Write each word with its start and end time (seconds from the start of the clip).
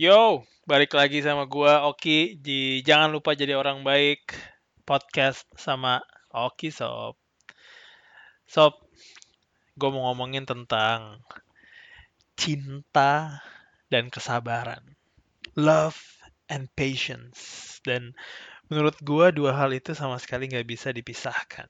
Yo, 0.00 0.40
balik 0.64 0.96
lagi 0.96 1.20
sama 1.20 1.44
gua 1.44 1.84
Oki 1.84 2.40
di 2.40 2.80
Jangan 2.80 3.12
Lupa 3.12 3.36
Jadi 3.36 3.52
Orang 3.52 3.84
Baik 3.84 4.24
podcast 4.88 5.44
sama 5.52 6.00
Oki 6.32 6.72
Sob. 6.72 7.20
Sob, 8.48 8.72
gue 9.76 9.88
mau 9.92 10.08
ngomongin 10.08 10.48
tentang 10.48 11.20
cinta 12.40 13.44
dan 13.92 14.08
kesabaran. 14.08 14.80
Love 15.60 16.00
and 16.48 16.72
patience. 16.72 17.76
Dan 17.84 18.16
menurut 18.72 18.96
gua 19.04 19.28
dua 19.28 19.52
hal 19.52 19.76
itu 19.76 19.92
sama 19.92 20.16
sekali 20.16 20.48
nggak 20.48 20.64
bisa 20.64 20.88
dipisahkan. 20.88 21.68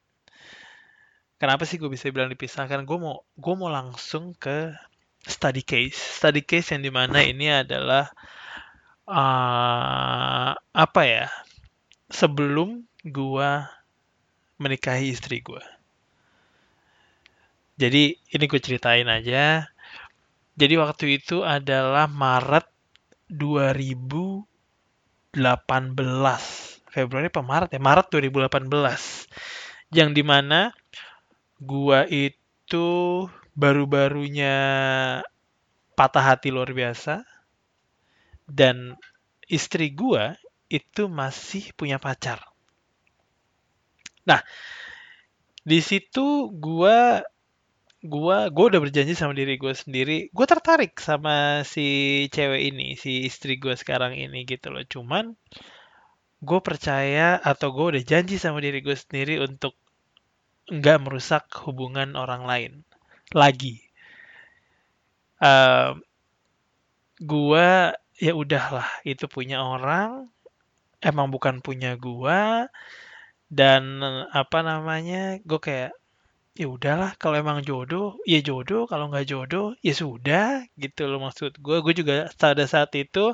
Kenapa 1.43 1.67
sih 1.67 1.75
gue 1.75 1.91
bisa 1.91 2.07
bilang 2.15 2.31
dipisahkan? 2.31 2.87
Gue 2.87 3.03
mau 3.03 3.27
gue 3.35 3.55
mau 3.59 3.67
langsung 3.67 4.31
ke 4.39 4.79
study 5.27 5.63
case. 5.63 5.99
Study 5.99 6.43
case 6.43 6.75
yang 6.75 6.83
di 6.83 6.93
mana 6.93 7.23
ini 7.23 7.51
adalah 7.51 8.11
uh, 9.07 10.53
apa 10.55 11.03
ya 11.07 11.27
sebelum 12.11 12.83
gua 13.07 13.67
menikahi 14.59 15.11
istri 15.11 15.43
gua. 15.43 15.63
Jadi 17.81 18.15
ini 18.15 18.45
gue 18.47 18.61
ceritain 18.63 19.09
aja. 19.09 19.67
Jadi 20.55 20.75
waktu 20.77 21.19
itu 21.19 21.43
adalah 21.43 22.07
Maret 22.07 22.69
2018 23.33 24.45
Februari 26.93 27.33
apa 27.33 27.41
Maret 27.41 27.73
ya? 27.73 27.81
Maret 27.81 28.13
2018 28.13 28.69
yang 29.97 30.13
di 30.13 30.21
mana 30.21 30.77
gua 31.57 32.05
itu 32.05 33.25
baru-barunya 33.53 34.55
patah 35.93 36.25
hati 36.35 36.49
luar 36.49 36.73
biasa 36.73 37.25
dan 38.49 38.97
istri 39.49 39.93
gua 39.93 40.37
itu 40.73 41.05
masih 41.07 41.77
punya 41.77 42.01
pacar. 42.01 42.41
Nah, 44.25 44.41
di 45.63 45.85
situ 45.85 46.49
gua 46.57 47.21
gua 48.03 48.49
gua 48.51 48.65
udah 48.73 48.81
berjanji 48.83 49.15
sama 49.15 49.37
diri 49.37 49.61
gue 49.61 49.75
sendiri, 49.77 50.19
gue 50.35 50.47
tertarik 50.49 50.99
sama 50.99 51.63
si 51.63 51.87
cewek 52.35 52.63
ini, 52.75 52.99
si 52.99 53.29
istri 53.29 53.61
gue 53.63 53.77
sekarang 53.79 54.17
ini 54.17 54.43
gitu 54.49 54.75
loh. 54.75 54.83
Cuman 54.83 55.39
gue 56.43 56.61
percaya 56.65 57.39
atau 57.39 57.71
gue 57.71 57.87
udah 57.95 58.03
janji 58.03 58.35
sama 58.43 58.59
diri 58.59 58.83
gue 58.83 58.97
sendiri 58.99 59.39
untuk 59.39 59.79
nggak 60.67 60.99
merusak 61.05 61.47
hubungan 61.63 62.19
orang 62.19 62.43
lain 62.43 62.73
lagi. 63.35 63.83
Uh, 65.43 65.99
gua 67.23 67.97
ya 68.19 68.33
udahlah 68.37 68.87
itu 69.03 69.27
punya 69.27 69.59
orang 69.59 70.31
emang 71.03 71.29
bukan 71.35 71.59
punya 71.59 71.99
gua 71.99 72.71
dan 73.53 74.01
apa 74.33 74.65
namanya 74.65 75.37
gue 75.45 75.61
kayak 75.61 75.93
ya 76.53 76.69
udahlah 76.69 77.17
kalau 77.17 77.41
emang 77.41 77.65
jodoh 77.65 78.21
ya 78.29 78.45
jodoh 78.45 78.85
kalau 78.85 79.09
nggak 79.09 79.25
jodoh 79.25 79.73
ya 79.81 79.97
sudah 79.97 80.69
gitu 80.77 81.09
loh 81.09 81.17
maksud 81.25 81.57
gue 81.57 81.81
gue 81.81 81.95
juga 81.97 82.29
pada 82.37 82.69
saat 82.69 82.93
itu 82.93 83.33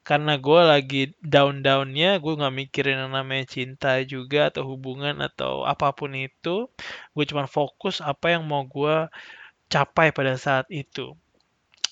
karena 0.00 0.40
gue 0.40 0.60
lagi 0.64 1.02
down 1.20 1.60
downnya 1.60 2.16
gue 2.24 2.32
nggak 2.32 2.54
mikirin 2.56 3.04
yang 3.04 3.12
namanya 3.12 3.44
cinta 3.44 4.00
juga 4.08 4.48
atau 4.48 4.64
hubungan 4.64 5.20
atau 5.20 5.68
apa 5.68 5.92
pun 5.92 6.16
itu 6.16 6.72
gue 7.12 7.24
cuma 7.28 7.44
fokus 7.44 8.00
apa 8.00 8.32
yang 8.32 8.48
mau 8.48 8.64
gue 8.64 9.12
capai 9.68 10.12
pada 10.14 10.38
saat 10.38 10.68
itu. 10.70 11.16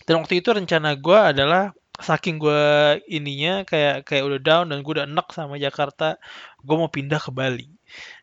Dan 0.06 0.23
waktu 0.23 0.43
itu 0.43 0.50
rencana 0.50 0.98
gue 0.98 1.19
adalah 1.19 1.75
saking 1.98 2.41
gue 2.41 2.62
ininya 3.06 3.62
kayak 3.62 4.09
kayak 4.09 4.25
udah 4.27 4.41
down 4.43 4.67
dan 4.73 4.83
gue 4.83 4.93
udah 4.98 5.06
enak 5.06 5.28
sama 5.31 5.61
Jakarta 5.61 6.19
gue 6.62 6.77
mau 6.78 6.91
pindah 6.91 7.20
ke 7.23 7.31
Bali. 7.31 7.69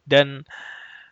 Dan 0.03 0.43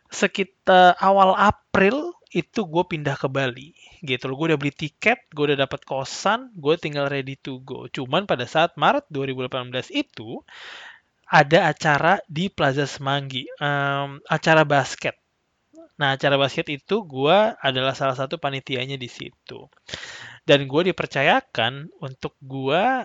sekitar 0.07 0.95
awal 0.99 1.35
April 1.35 2.15
itu 2.31 2.67
gue 2.67 2.83
pindah 2.83 3.15
ke 3.15 3.27
Bali 3.31 3.71
gitu 4.03 4.27
loh. 4.27 4.35
Gue 4.37 4.53
udah 4.53 4.59
beli 4.59 4.73
tiket 4.75 5.25
gue 5.31 5.53
udah 5.53 5.67
dapat 5.67 5.83
kosan 5.87 6.51
gue 6.55 6.75
tinggal 6.79 7.07
ready 7.07 7.39
to 7.39 7.63
go. 7.63 7.87
Cuman 7.87 8.27
pada 8.27 8.45
saat 8.45 8.75
Maret 8.75 9.07
2018 9.09 9.91
itu 9.95 10.43
ada 11.27 11.67
acara 11.67 12.23
di 12.27 12.47
Plaza 12.47 12.87
Semanggi 12.87 13.43
um, 13.59 14.19
acara 14.27 14.63
basket. 14.63 15.15
Nah, 15.97 16.13
acara 16.13 16.37
basket 16.37 16.69
itu 16.69 17.03
gue 17.03 17.37
adalah 17.57 17.97
salah 17.97 18.13
satu 18.13 18.37
panitianya 18.37 18.95
di 18.95 19.09
situ. 19.09 19.65
Dan 20.47 20.69
gue 20.69 20.93
dipercayakan 20.93 21.89
untuk 21.99 22.37
gue 22.39 23.03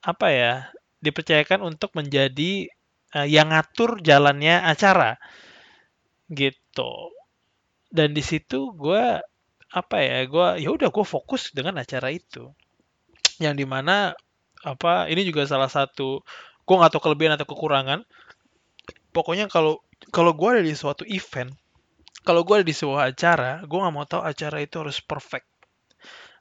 apa 0.00 0.26
ya 0.32 0.72
dipercayakan 1.04 1.60
untuk 1.60 1.92
menjadi 1.92 2.72
uh, 3.14 3.28
yang 3.28 3.52
ngatur 3.52 4.00
jalannya 4.00 4.64
acara 4.64 5.20
gitu. 6.30 7.12
Dan 7.90 8.14
di 8.14 8.22
situ 8.22 8.70
gue 8.74 9.18
apa 9.70 9.96
ya 10.02 10.26
gue 10.26 10.48
ya 10.62 10.70
udah 10.74 10.90
gue 10.90 11.06
fokus 11.06 11.50
dengan 11.50 11.78
acara 11.82 12.14
itu. 12.14 12.54
Yang 13.42 13.54
di 13.60 13.66
mana 13.66 14.14
apa 14.62 15.08
ini 15.10 15.24
juga 15.26 15.44
salah 15.48 15.68
satu 15.68 16.22
gue 16.66 16.74
nggak 16.78 16.92
tahu 16.94 17.02
kelebihan 17.10 17.34
atau 17.34 17.46
kekurangan. 17.50 18.06
Pokoknya 19.10 19.50
kalau 19.50 19.82
kalau 20.14 20.32
gue 20.32 20.48
ada 20.48 20.62
di 20.62 20.74
suatu 20.74 21.02
event 21.04 21.50
kalau 22.20 22.44
gue 22.44 22.60
ada 22.60 22.66
di 22.66 22.76
sebuah 22.76 23.10
acara 23.10 23.64
gue 23.64 23.78
nggak 23.80 23.94
mau 23.94 24.04
tahu 24.04 24.22
acara 24.22 24.60
itu 24.60 24.76
harus 24.80 25.00
perfect. 25.00 25.48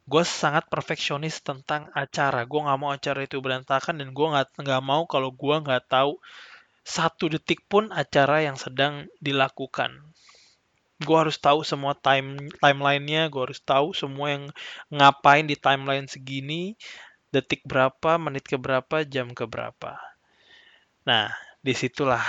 Gue 0.10 0.26
sangat 0.26 0.66
perfeksionis 0.68 1.40
tentang 1.46 1.88
acara. 1.94 2.44
Gue 2.50 2.66
nggak 2.66 2.80
mau 2.82 2.92
acara 2.92 3.24
itu 3.24 3.40
berantakan 3.40 4.02
dan 4.02 4.12
gue 4.12 4.28
nggak 4.28 4.60
nggak 4.60 4.84
mau 4.84 5.08
kalau 5.08 5.32
gue 5.32 5.56
nggak 5.64 5.88
tahu 5.88 6.20
satu 6.90 7.30
detik 7.30 7.62
pun 7.70 7.94
acara 7.94 8.42
yang 8.42 8.58
sedang 8.58 9.06
dilakukan. 9.22 9.94
Gue 10.98 11.18
harus 11.22 11.38
tahu 11.38 11.62
semua 11.62 11.94
time 11.94 12.50
timelinenya 12.58 13.30
gue 13.30 13.42
harus 13.46 13.62
tahu 13.62 13.94
semua 13.94 14.34
yang 14.34 14.46
ngapain 14.90 15.46
di 15.46 15.54
timeline 15.54 16.10
segini 16.10 16.74
detik 17.30 17.62
berapa 17.70 18.18
menit 18.18 18.50
ke 18.50 18.58
berapa 18.58 19.06
jam 19.06 19.38
ke 19.38 19.46
berapa. 19.46 20.02
Nah 21.06 21.30
di 21.62 21.78
situlah 21.78 22.26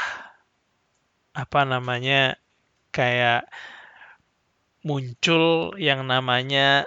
apa 1.33 1.61
namanya 1.65 2.37
kayak 2.93 3.49
muncul 4.85 5.73
yang 5.81 6.05
namanya 6.05 6.85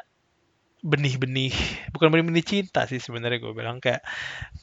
benih-benih 0.84 1.56
bukan 1.96 2.12
benih-benih 2.12 2.44
cinta 2.44 2.84
sih 2.84 3.00
sebenarnya 3.00 3.40
gue 3.40 3.54
bilang 3.56 3.80
kayak 3.80 4.04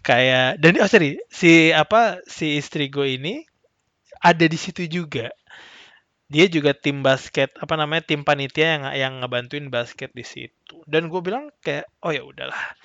kayak 0.05 0.61
dan 0.61 0.77
oh 0.77 0.85
sorry 0.85 1.17
si 1.33 1.73
apa 1.73 2.21
si 2.29 2.61
istri 2.61 2.93
gue 2.93 3.17
ini 3.17 3.49
ada 4.21 4.45
di 4.45 4.59
situ 4.61 4.85
juga. 4.87 5.33
Dia 6.31 6.47
juga 6.47 6.71
tim 6.77 7.03
basket 7.03 7.51
apa 7.59 7.75
namanya 7.75 8.07
tim 8.07 8.23
panitia 8.23 8.79
yang 8.79 8.85
yang 8.95 9.13
ngebantuin 9.25 9.67
basket 9.73 10.15
di 10.15 10.23
situ. 10.23 10.79
Dan 10.87 11.11
gue 11.11 11.19
bilang 11.25 11.51
kayak 11.65 11.91
oh 12.07 12.15
ya 12.15 12.23
udahlah 12.23 12.77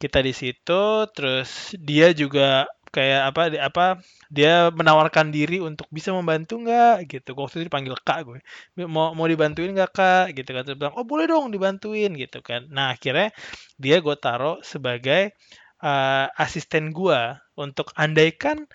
kita 0.00 0.24
di 0.24 0.32
situ 0.32 1.04
terus 1.12 1.76
dia 1.76 2.16
juga 2.16 2.64
kayak 2.90 3.20
apa 3.30 3.40
apa 3.62 3.84
dia 4.26 4.68
menawarkan 4.74 5.30
diri 5.30 5.62
untuk 5.62 5.86
bisa 5.94 6.10
membantu 6.10 6.58
nggak 6.58 7.06
gitu. 7.06 7.30
Waktu 7.38 7.62
itu 7.62 7.64
dipanggil 7.70 7.94
kak 8.02 8.26
gue. 8.26 8.38
Mau 8.86 9.14
mau 9.14 9.26
dibantuin 9.30 9.70
nggak 9.70 9.92
kak? 9.94 10.26
Gitu 10.34 10.50
kan. 10.50 10.62
Terus 10.66 10.78
bilang 10.78 10.94
oh 10.98 11.06
boleh 11.06 11.30
dong 11.30 11.54
dibantuin 11.54 12.10
gitu 12.18 12.42
kan. 12.42 12.66
Nah 12.70 12.94
akhirnya 12.94 13.30
dia 13.78 14.02
gue 14.02 14.16
taruh 14.18 14.58
sebagai 14.66 15.34
uh, 15.82 16.26
asisten 16.34 16.90
gue 16.90 17.20
untuk 17.54 17.94
andaikan 17.94 18.66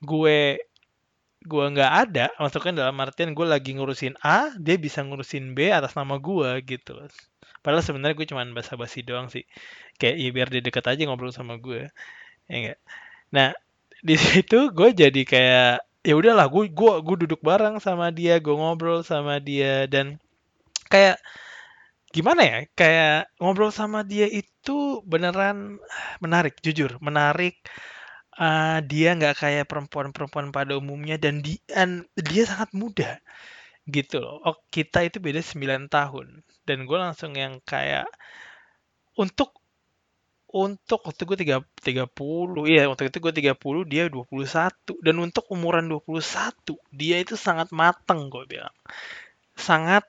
gue 0.00 0.60
gue 1.40 1.64
nggak 1.72 1.92
ada 2.04 2.28
maksudnya 2.36 2.84
dalam 2.84 3.00
artian 3.00 3.32
gue 3.32 3.46
lagi 3.48 3.72
ngurusin 3.72 4.12
A 4.20 4.52
dia 4.60 4.76
bisa 4.76 5.00
ngurusin 5.00 5.56
B 5.56 5.72
atas 5.72 5.96
nama 5.96 6.16
gue 6.16 6.64
gitu. 6.64 6.96
Padahal 7.60 7.84
sebenarnya 7.84 8.16
gue 8.16 8.28
cuma 8.28 8.44
basa-basi 8.56 9.04
doang 9.04 9.28
sih. 9.28 9.44
Kayak 10.00 10.16
ya 10.16 10.28
biar 10.32 10.48
dia 10.48 10.62
deket 10.64 10.84
aja 10.88 11.02
ngobrol 11.04 11.32
sama 11.32 11.60
gue 11.60 11.88
ya 12.50 12.56
enggak 12.58 12.80
nah 13.34 13.54
di 14.02 14.14
situ 14.20 14.70
gue 14.74 14.90
jadi 14.94 15.22
kayak 15.26 15.72
ya 16.00 16.14
udahlah 16.16 16.48
gue 16.48 16.72
gue 16.72 16.92
gue 17.04 17.16
duduk 17.26 17.40
bareng 17.44 17.76
sama 17.82 18.08
dia 18.10 18.40
gue 18.40 18.54
ngobrol 18.56 19.04
sama 19.04 19.36
dia 19.42 19.84
dan 19.86 20.16
kayak 20.90 21.20
gimana 22.10 22.42
ya 22.42 22.58
kayak 22.74 23.30
ngobrol 23.38 23.70
sama 23.70 24.02
dia 24.02 24.26
itu 24.26 25.02
beneran 25.06 25.78
menarik 26.18 26.58
jujur 26.62 26.98
menarik. 26.98 27.56
Uh, 28.40 28.80
dia 28.88 29.12
nggak 29.18 29.36
kayak 29.36 29.68
perempuan-perempuan 29.68 30.48
pada 30.48 30.72
umumnya 30.80 31.20
dan 31.20 31.44
dia 31.44 31.60
dia 32.16 32.42
sangat 32.48 32.70
muda 32.72 33.10
gitu 33.84 34.16
loh. 34.22 34.40
Oh 34.48 34.56
kita 34.72 35.04
itu 35.04 35.20
beda 35.20 35.44
9 35.44 35.92
tahun 35.92 36.40
dan 36.64 36.78
gue 36.88 36.98
langsung 36.98 37.36
yang 37.36 37.60
kayak 37.68 38.08
untuk 39.18 39.59
untuk 40.50 41.06
waktu 41.06 41.22
gue 41.26 41.38
tiga 41.38 41.56
tiga 41.78 42.04
puluh 42.10 42.66
iya 42.66 42.90
waktu 42.90 43.08
itu 43.08 43.22
gue 43.22 43.32
tiga 43.34 43.54
puluh 43.54 43.86
dia 43.86 44.10
dua 44.10 44.26
puluh 44.26 44.46
satu 44.46 44.98
dan 45.00 45.16
untuk 45.22 45.46
umuran 45.50 45.86
dua 45.86 46.02
puluh 46.02 46.22
satu 46.22 46.78
dia 46.90 47.22
itu 47.22 47.38
sangat 47.38 47.70
mateng 47.70 48.26
gue 48.28 48.42
bilang 48.50 48.74
sangat 49.54 50.02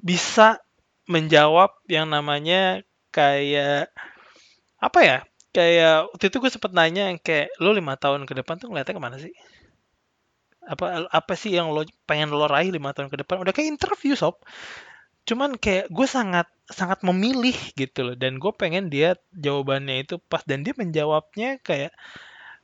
bisa 0.00 0.60
menjawab 1.08 1.76
yang 1.88 2.08
namanya 2.08 2.80
kayak 3.12 3.92
apa 4.80 5.00
ya 5.00 5.18
kayak 5.54 6.10
waktu 6.10 6.24
itu 6.28 6.36
gue 6.42 6.50
sempet 6.50 6.72
nanya 6.74 7.14
yang 7.14 7.18
kayak 7.22 7.54
lo 7.62 7.70
lima 7.70 7.94
tahun 7.94 8.26
ke 8.26 8.34
depan 8.42 8.58
tuh 8.58 8.68
ngeliatnya 8.68 8.94
ke 8.98 9.02
mana 9.02 9.16
sih? 9.22 9.30
Apa 10.64 11.06
apa 11.12 11.32
sih 11.36 11.54
yang 11.54 11.70
lo 11.70 11.86
pengen 12.08 12.32
lo 12.34 12.48
raih 12.50 12.74
lima 12.74 12.90
tahun 12.90 13.12
ke 13.12 13.22
depan? 13.22 13.44
Udah 13.44 13.52
kayak 13.54 13.78
interview 13.78 14.18
sob. 14.18 14.40
Cuman 15.24 15.56
kayak 15.56 15.88
gue 15.88 16.06
sangat 16.08 16.46
sangat 16.68 17.00
memilih 17.04 17.56
gitu 17.76 18.12
loh. 18.12 18.16
Dan 18.16 18.36
gue 18.40 18.52
pengen 18.52 18.92
dia 18.92 19.16
jawabannya 19.32 20.04
itu 20.04 20.20
pas. 20.20 20.44
Dan 20.44 20.64
dia 20.64 20.76
menjawabnya 20.76 21.60
kayak 21.64 21.92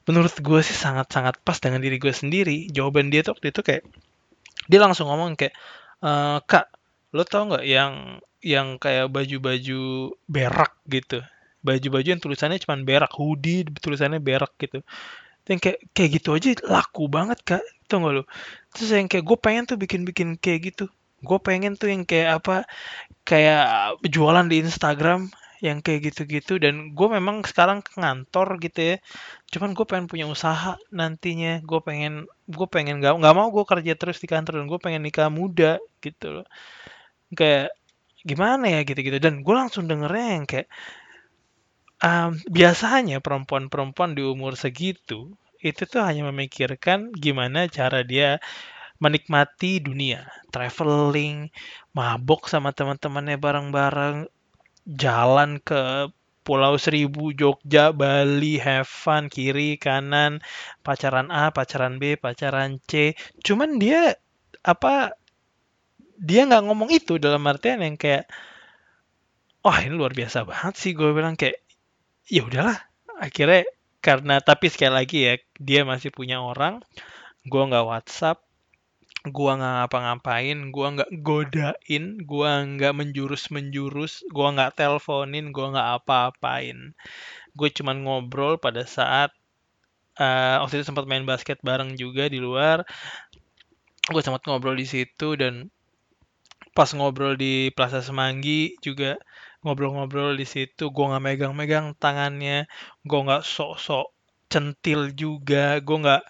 menurut 0.08 0.32
gue 0.40 0.60
sih 0.64 0.76
sangat-sangat 0.76 1.40
pas 1.44 1.56
dengan 1.60 1.80
diri 1.80 1.96
gue 1.96 2.12
sendiri. 2.12 2.68
Jawaban 2.72 3.08
dia 3.08 3.24
tuh 3.24 3.36
waktu 3.36 3.52
itu 3.52 3.60
kayak 3.64 3.82
dia 4.68 4.80
langsung 4.80 5.08
ngomong 5.08 5.34
kayak 5.40 5.54
e, 6.04 6.10
kak 6.46 6.70
lo 7.10 7.26
tau 7.26 7.48
nggak 7.50 7.64
yang 7.66 8.22
yang 8.40 8.76
kayak 8.80 9.08
baju-baju 9.12 10.12
berak 10.28 10.72
gitu? 10.88 11.20
Baju-baju 11.60 12.08
yang 12.16 12.22
tulisannya 12.22 12.60
cuma 12.60 12.80
berak 12.80 13.12
hoodie 13.12 13.68
tulisannya 13.68 14.20
berak 14.20 14.52
gitu. 14.60 14.80
Yang 15.48 15.60
kayak 15.64 15.78
kayak 15.96 16.10
gitu 16.20 16.28
aja 16.36 16.48
laku 16.68 17.08
banget 17.08 17.40
kak. 17.44 17.64
Tau 17.88 18.04
gak 18.06 18.22
lo? 18.22 18.24
Terus 18.70 18.90
yang 18.94 19.08
kayak 19.10 19.24
gue 19.26 19.38
pengen 19.40 19.64
tuh 19.66 19.76
bikin-bikin 19.80 20.38
kayak 20.38 20.72
gitu 20.72 20.86
gue 21.20 21.38
pengen 21.40 21.76
tuh 21.76 21.93
yang 21.93 22.02
kayak 22.08 22.43
apa 22.43 22.64
kayak 23.28 23.62
jualan 24.08 24.46
di 24.49 24.64
Instagram 24.64 25.31
yang 25.61 25.84
kayak 25.84 26.12
gitu-gitu. 26.12 26.56
Dan 26.56 26.96
gue 26.96 27.08
memang 27.08 27.44
sekarang 27.44 27.84
ke 27.84 27.96
kantor 28.00 28.56
gitu 28.64 28.81
ya. 28.81 28.96
Cuman 29.52 29.76
gue 29.76 29.84
pengen 29.84 30.06
punya 30.08 30.26
usaha 30.26 30.81
nantinya. 30.90 31.61
Gue 31.62 31.81
pengen 31.84 32.26
gue 32.49 32.67
pengen 32.69 32.99
nggak 33.05 33.20
nggak 33.20 33.34
mau 33.37 33.49
gue 33.52 33.64
kerja 33.69 33.93
terus 33.94 34.19
di 34.19 34.28
kantor 34.28 34.64
dan 34.64 34.67
gue 34.67 34.81
pengen 34.81 35.02
nikah 35.05 35.28
muda 35.28 35.76
gitu 36.00 36.40
loh. 36.40 36.46
Kayak 37.37 37.76
gimana 38.25 38.64
ya 38.72 38.81
gitu-gitu. 38.88 39.20
Dan 39.20 39.44
gue 39.44 39.55
langsung 39.55 39.84
dengernya 39.87 40.28
yang 40.40 40.44
kayak 40.49 40.69
um, 42.00 42.40
biasanya 42.49 43.20
perempuan-perempuan 43.20 44.17
di 44.17 44.25
umur 44.25 44.56
segitu 44.56 45.37
itu 45.61 45.84
tuh 45.84 46.00
hanya 46.00 46.25
memikirkan 46.32 47.12
gimana 47.12 47.69
cara 47.69 48.00
dia 48.00 48.40
menikmati 49.00 49.81
dunia, 49.81 50.29
traveling, 50.52 51.49
mabok 51.97 52.47
sama 52.47 52.70
teman-temannya 52.76 53.41
bareng-bareng, 53.41 54.29
jalan 54.87 55.56
ke 55.61 56.12
Pulau 56.41 56.81
Seribu, 56.81 57.37
Jogja, 57.37 57.93
Bali, 57.93 58.56
have 58.61 58.88
kiri, 59.29 59.76
kanan, 59.76 60.41
pacaran 60.81 61.29
A, 61.29 61.52
pacaran 61.52 62.00
B, 62.00 62.17
pacaran 62.17 62.81
C. 62.88 63.12
Cuman 63.44 63.76
dia 63.76 64.17
apa 64.64 65.17
dia 66.20 66.44
nggak 66.44 66.64
ngomong 66.69 66.93
itu 66.93 67.17
dalam 67.17 67.41
artian 67.49 67.81
yang 67.81 67.96
kayak 67.96 68.29
wah 69.64 69.81
ini 69.81 69.96
luar 69.96 70.12
biasa 70.12 70.44
banget 70.44 70.75
sih 70.76 70.93
gue 70.93 71.11
bilang 71.17 71.32
kayak 71.37 71.64
ya 72.29 72.44
udahlah 72.44 72.76
akhirnya 73.17 73.64
karena 74.05 74.41
tapi 74.44 74.69
sekali 74.69 74.93
lagi 75.00 75.19
ya 75.25 75.35
dia 75.56 75.81
masih 75.88 76.12
punya 76.12 76.44
orang 76.44 76.85
gue 77.49 77.62
nggak 77.69 77.88
WhatsApp 77.88 78.44
gue 79.20 79.52
nggak 79.52 79.75
ngapa-ngapain 79.84 80.72
gue 80.72 80.87
nggak 80.96 81.11
godain 81.20 82.05
gue 82.25 82.50
nggak 82.72 82.94
menjurus 82.96 83.52
menjurus 83.52 84.25
gue 84.32 84.46
nggak 84.56 84.81
teleponin 84.81 85.52
gue 85.52 85.67
nggak 85.76 85.88
apa-apain. 86.00 86.96
Gue 87.52 87.69
cuman 87.69 88.00
ngobrol 88.00 88.56
pada 88.56 88.88
saat 88.88 89.34
uh, 90.17 90.64
waktu 90.64 90.81
itu 90.81 90.88
sempat 90.88 91.05
main 91.05 91.28
basket 91.28 91.61
bareng 91.61 92.00
juga 92.00 92.32
di 92.32 92.40
luar. 92.40 92.88
Gue 94.08 94.22
sempat 94.25 94.40
ngobrol 94.49 94.81
di 94.81 94.88
situ 94.88 95.37
dan 95.37 95.69
pas 96.72 96.88
ngobrol 96.96 97.37
di 97.37 97.69
Plaza 97.76 98.00
Semanggi 98.00 98.78
juga 98.81 99.20
ngobrol-ngobrol 99.61 100.38
di 100.40 100.49
situ 100.49 100.88
gue 100.88 101.05
nggak 101.05 101.20
megang-megang 101.20 101.93
tangannya 102.00 102.64
gue 103.05 103.20
nggak 103.20 103.44
sok-sok 103.44 104.08
centil 104.49 105.12
juga 105.12 105.78
gue 105.84 105.99
nggak 106.00 106.25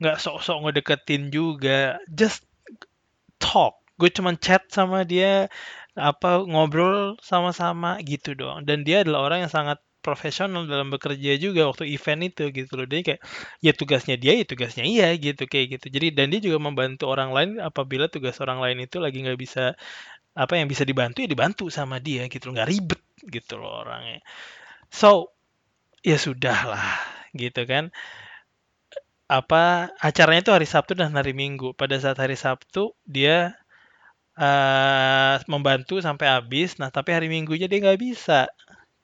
nggak 0.00 0.16
sok-sok 0.20 0.58
ngedeketin 0.68 1.28
juga. 1.32 2.00
Just 2.08 2.44
talk. 3.40 3.80
Gue 4.00 4.08
cuman 4.12 4.36
chat 4.40 4.64
sama 4.72 5.04
dia 5.04 5.48
apa 5.98 6.44
ngobrol 6.46 7.20
sama-sama 7.20 8.00
gitu 8.04 8.32
doang. 8.38 8.64
Dan 8.64 8.82
dia 8.86 9.04
adalah 9.04 9.28
orang 9.28 9.38
yang 9.46 9.52
sangat 9.52 9.78
profesional 10.00 10.64
dalam 10.64 10.88
bekerja 10.88 11.36
juga 11.36 11.68
waktu 11.68 11.92
event 11.92 12.32
itu 12.32 12.48
gitu 12.52 12.72
loh. 12.80 12.88
Dia 12.88 13.00
kayak 13.04 13.20
ya 13.60 13.72
tugasnya 13.76 14.16
dia 14.16 14.32
ya 14.40 14.44
tugasnya 14.48 14.84
iya 14.88 15.12
gitu 15.20 15.44
kayak 15.44 15.80
gitu. 15.80 15.86
Jadi 15.92 16.06
dan 16.16 16.32
dia 16.32 16.40
juga 16.40 16.58
membantu 16.60 17.12
orang 17.12 17.30
lain 17.36 17.50
apabila 17.60 18.08
tugas 18.08 18.40
orang 18.40 18.58
lain 18.64 18.88
itu 18.88 18.96
lagi 18.96 19.20
nggak 19.20 19.36
bisa 19.40 19.76
apa 20.36 20.54
yang 20.56 20.70
bisa 20.70 20.86
dibantu 20.86 21.20
ya 21.26 21.28
dibantu 21.28 21.68
sama 21.68 21.98
dia 22.00 22.30
gitu 22.30 22.54
nggak 22.54 22.68
ribet 22.70 23.02
gitu 23.28 23.60
loh 23.60 23.84
orangnya. 23.84 24.24
So 24.92 25.34
ya 26.00 26.16
sudah 26.16 26.58
lah 26.70 26.86
gitu 27.36 27.64
kan 27.68 27.92
apa 29.30 29.94
acaranya 30.02 30.42
itu 30.50 30.52
hari 30.54 30.66
Sabtu 30.66 30.98
dan 30.98 31.14
hari 31.14 31.30
Minggu. 31.30 31.70
Pada 31.78 31.94
saat 32.02 32.18
hari 32.18 32.34
Sabtu 32.34 32.98
dia 33.06 33.54
uh, 34.34 35.38
membantu 35.46 36.02
sampai 36.02 36.26
habis. 36.26 36.74
Nah 36.82 36.90
tapi 36.90 37.14
hari 37.14 37.30
Minggunya 37.30 37.70
dia 37.70 37.78
nggak 37.78 38.00
bisa. 38.02 38.50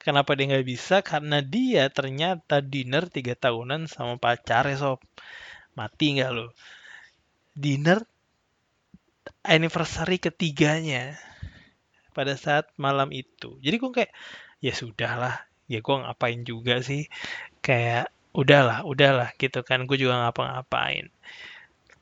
Kenapa 0.03 0.35
dia 0.35 0.51
nggak 0.51 0.67
bisa? 0.67 0.99
Karena 0.99 1.39
dia 1.39 1.87
ternyata 1.87 2.59
dinner 2.59 3.07
tiga 3.07 3.39
tahunan 3.39 3.87
sama 3.87 4.19
pacarnya 4.19 4.75
sob. 4.75 4.99
Mati 5.79 6.19
nggak 6.19 6.31
lo 6.35 6.51
dinner 7.57 8.05
anniversary 9.41 10.21
ketiganya 10.21 11.17
pada 12.13 12.37
saat 12.37 12.69
malam 12.77 13.09
itu. 13.09 13.57
Jadi 13.65 13.75
gue 13.81 13.91
kayak 13.91 14.13
ya 14.61 14.73
sudahlah, 14.77 15.35
ya 15.65 15.81
gue 15.81 15.95
ngapain 15.97 16.41
juga 16.45 16.79
sih. 16.85 17.09
Kayak 17.65 18.13
udahlah, 18.37 18.85
udahlah 18.85 19.33
gitu 19.41 19.65
kan. 19.65 19.89
Gue 19.89 19.97
juga 19.97 20.21
ngapa-ngapain. 20.21 21.09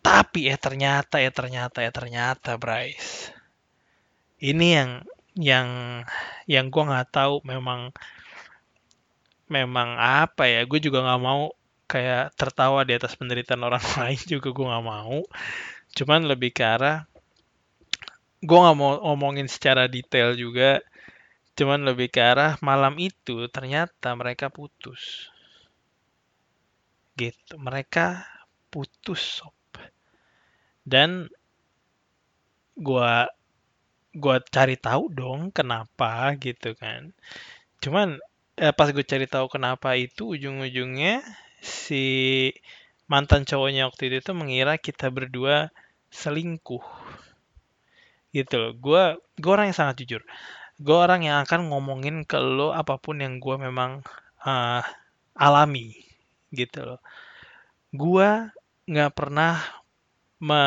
Tapi 0.04 0.52
ya 0.52 0.60
ternyata 0.60 1.18
ya 1.24 1.32
ternyata 1.32 1.82
ya 1.82 1.92
ternyata 1.96 2.60
Bryce. 2.60 3.32
Ini 4.44 4.68
yang 4.78 4.92
yang 5.36 5.70
yang 6.48 6.66
gue 6.72 6.84
nggak 6.84 7.12
tahu 7.12 7.44
memang 7.48 7.92
memang 9.52 10.00
apa 10.00 10.48
ya 10.48 10.62
gue 10.66 10.80
juga 10.80 11.04
nggak 11.06 11.22
mau 11.22 11.52
kayak 11.86 12.34
tertawa 12.34 12.82
di 12.82 12.98
atas 12.98 13.14
penderitaan 13.14 13.62
orang 13.62 13.84
lain 14.02 14.22
juga 14.26 14.50
gue 14.50 14.66
nggak 14.66 14.86
mau 14.86 15.22
cuman 15.94 16.22
lebih 16.26 16.56
ke 16.56 16.64
arah 16.66 17.06
gue 18.42 18.58
nggak 18.58 18.78
mau 18.78 18.98
ngomongin 19.06 19.46
secara 19.46 19.86
detail 19.86 20.34
juga 20.34 20.82
cuman 21.56 21.84
lebih 21.84 22.10
ke 22.10 22.20
arah 22.20 22.58
malam 22.64 22.98
itu 22.98 23.46
ternyata 23.54 24.16
mereka 24.18 24.50
putus 24.50 25.30
gitu. 27.16 27.56
Mereka 27.60 28.24
putus 28.70 29.42
sob. 29.42 29.56
Dan 30.86 31.32
gue 32.76 33.12
gua 34.16 34.38
cari 34.48 34.76
tahu 34.80 35.12
dong 35.12 35.52
kenapa 35.52 36.36
gitu 36.40 36.76
kan. 36.76 37.12
Cuman 37.80 38.20
eh, 38.60 38.72
pas 38.76 38.92
gue 38.92 39.04
cari 39.04 39.28
tahu 39.28 39.48
kenapa 39.52 39.96
itu 40.00 40.36
ujung-ujungnya 40.36 41.24
si 41.64 42.06
mantan 43.12 43.44
cowoknya 43.44 43.90
waktu 43.90 44.14
itu 44.14 44.18
tuh 44.32 44.36
mengira 44.38 44.78
kita 44.80 45.10
berdua 45.10 45.72
selingkuh. 46.12 46.84
Gitu 48.36 48.56
loh. 48.60 48.72
Gue 48.78 49.04
gue 49.40 49.52
orang 49.52 49.72
yang 49.72 49.80
sangat 49.80 50.06
jujur. 50.06 50.22
Gue 50.80 50.98
orang 51.00 51.24
yang 51.24 51.40
akan 51.48 51.72
ngomongin 51.72 52.28
ke 52.28 52.36
lo 52.40 52.76
apa 52.76 53.00
pun 53.00 53.24
yang 53.24 53.40
gue 53.40 53.56
memang 53.56 54.04
uh, 54.44 54.84
alami 55.36 56.05
gitu 56.54 56.86
loh. 56.86 57.00
Gue 57.96 58.50
nggak 58.86 59.12
pernah 59.18 59.62
me 60.44 60.62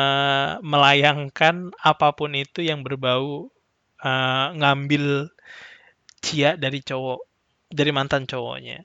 melayangkan 0.65 1.71
apa 1.79 2.11
pun 2.17 2.35
itu 2.35 2.65
yang 2.65 2.81
berbau 2.81 3.47
uh, 4.01 4.47
ngambil 4.57 5.29
cia 6.19 6.59
dari 6.59 6.83
cowok 6.83 7.19
dari 7.69 7.91
mantan 7.93 8.25
cowoknya. 8.25 8.83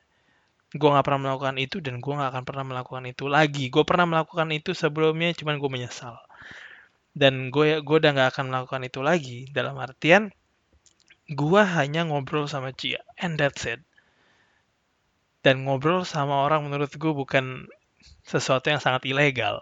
Gue 0.74 0.88
nggak 0.90 1.06
pernah 1.06 1.30
melakukan 1.30 1.56
itu 1.58 1.78
dan 1.78 2.02
gue 2.02 2.12
nggak 2.12 2.30
akan 2.34 2.44
pernah 2.44 2.64
melakukan 2.66 3.04
itu 3.08 3.24
lagi. 3.30 3.70
Gue 3.72 3.82
pernah 3.86 4.06
melakukan 4.06 4.50
itu 4.52 4.74
sebelumnya 4.76 5.32
cuman 5.34 5.56
gue 5.58 5.70
menyesal. 5.70 6.18
Dan 7.14 7.48
gue 7.54 7.80
gue 7.80 7.96
udah 7.96 8.10
nggak 8.10 8.30
akan 8.34 8.44
melakukan 8.50 8.82
itu 8.86 9.00
lagi. 9.00 9.38
Dalam 9.54 9.78
artian 9.78 10.34
gue 11.30 11.62
hanya 11.64 12.04
ngobrol 12.04 12.44
sama 12.44 12.76
Cia 12.76 13.00
and 13.16 13.40
that's 13.40 13.64
it 13.64 13.80
dan 15.44 15.68
ngobrol 15.68 16.08
sama 16.08 16.48
orang 16.48 16.64
menurut 16.64 16.88
gue 16.96 17.12
bukan 17.12 17.68
sesuatu 18.24 18.72
yang 18.72 18.80
sangat 18.80 19.04
ilegal. 19.04 19.60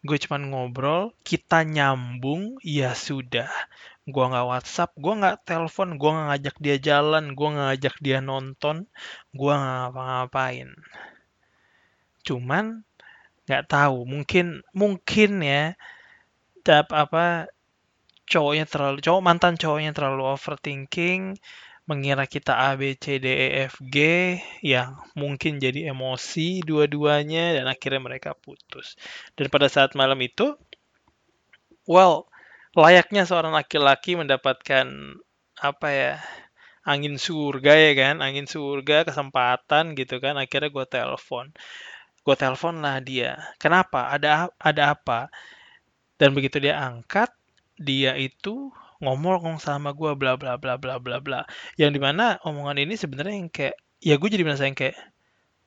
Gue 0.00 0.16
cuman 0.16 0.48
ngobrol 0.48 1.12
kita 1.20 1.68
nyambung 1.68 2.56
ya 2.64 2.96
sudah. 2.96 3.52
Gue 4.08 4.24
nggak 4.24 4.48
WhatsApp 4.48 4.96
gue 4.96 5.14
nggak 5.20 5.44
telepon 5.44 6.00
gue 6.00 6.10
nggak 6.10 6.26
ngajak 6.32 6.56
dia 6.64 6.76
jalan 6.80 7.36
gue 7.36 7.48
nggak 7.52 7.66
ngajak 7.68 7.94
dia 8.00 8.18
nonton 8.24 8.88
gue 9.36 9.52
nggak 9.52 9.76
ngapa-ngapain. 9.92 10.72
Cuman 12.24 12.88
nggak 13.44 13.68
tahu 13.68 14.08
mungkin 14.08 14.64
mungkin 14.72 15.30
ya 15.44 15.76
dap 16.64 16.92
apa 16.92 17.52
cowoknya 18.28 18.68
terlalu 18.68 19.00
cowok 19.00 19.22
mantan 19.24 19.56
cowoknya 19.56 19.96
terlalu 19.96 20.24
overthinking 20.28 21.36
mengira 21.88 22.28
kita 22.28 22.52
A, 22.52 22.76
B, 22.76 23.00
C, 23.00 23.16
D, 23.16 23.26
E, 23.32 23.48
F, 23.72 23.80
G 23.80 23.96
yang 24.60 25.00
mungkin 25.16 25.56
jadi 25.56 25.88
emosi 25.88 26.60
dua-duanya 26.60 27.56
dan 27.56 27.64
akhirnya 27.64 28.04
mereka 28.04 28.36
putus. 28.36 29.00
Dan 29.32 29.48
pada 29.48 29.72
saat 29.72 29.96
malam 29.96 30.20
itu, 30.20 30.52
well, 31.88 32.28
layaknya 32.76 33.24
seorang 33.24 33.56
laki-laki 33.56 34.20
mendapatkan 34.20 35.16
apa 35.58 35.88
ya 35.88 36.14
angin 36.84 37.16
surga 37.16 37.72
ya 37.72 37.92
kan? 37.96 38.14
Angin 38.20 38.44
surga 38.44 39.08
kesempatan 39.08 39.96
gitu 39.96 40.20
kan? 40.20 40.36
Akhirnya 40.36 40.68
gue 40.68 40.84
telepon. 40.84 41.56
Gue 42.20 42.36
telepon 42.36 42.84
lah 42.84 43.00
dia. 43.00 43.40
Kenapa? 43.56 44.12
Ada 44.12 44.52
ada 44.60 44.82
apa? 44.92 45.32
Dan 46.20 46.36
begitu 46.36 46.60
dia 46.60 46.76
angkat 46.76 47.32
dia 47.80 48.12
itu 48.20 48.68
ngomong 48.98 49.62
sama 49.62 49.94
gue 49.94 50.10
bla 50.18 50.34
bla 50.34 50.58
bla 50.58 50.74
bla 50.78 50.98
bla 50.98 51.18
bla. 51.22 51.40
Yang 51.78 51.90
di 51.98 52.00
mana 52.02 52.38
omongan 52.42 52.82
ini 52.82 52.94
sebenarnya 52.98 53.34
yang 53.38 53.50
kayak 53.50 53.76
ya 54.02 54.14
gue 54.18 54.28
jadi 54.30 54.44
merasa 54.46 54.66
yang 54.66 54.78
kayak 54.78 54.98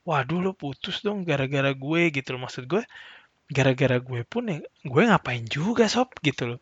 waduh 0.07 0.39
lo 0.41 0.51
putus 0.57 1.05
dong 1.05 1.23
gara-gara 1.23 1.71
gue 1.71 2.01
gitu 2.11 2.29
loh. 2.35 2.41
Maksud 2.47 2.67
gue 2.67 2.83
gara-gara 3.51 3.97
gue 3.99 4.21
pun 4.27 4.43
ya 4.47 4.59
gue 4.83 5.03
ngapain 5.07 5.43
juga 5.47 5.87
sob? 5.87 6.11
Gitu 6.19 6.55
loh. 6.55 6.59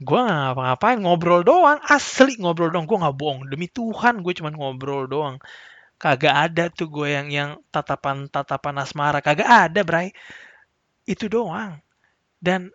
Gue 0.00 0.16
ngapa-ngapain 0.16 0.98
ngobrol 0.98 1.44
doang 1.44 1.78
asli 1.86 2.40
ngobrol 2.40 2.72
doang. 2.74 2.86
Gue 2.88 2.98
nggak 2.98 3.16
bohong 3.16 3.40
demi 3.46 3.68
Tuhan 3.70 4.24
gue 4.24 4.32
cuman 4.34 4.54
ngobrol 4.56 5.06
doang. 5.06 5.36
Kagak 6.00 6.34
ada 6.48 6.64
tuh 6.72 6.88
gue 6.88 7.12
yang 7.12 7.28
yang 7.28 7.50
tatapan 7.68 8.26
tatapan 8.32 8.80
asmara 8.82 9.20
kagak 9.20 9.46
ada 9.46 9.84
bray. 9.84 10.10
Itu 11.04 11.28
doang. 11.28 11.78
Dan 12.40 12.72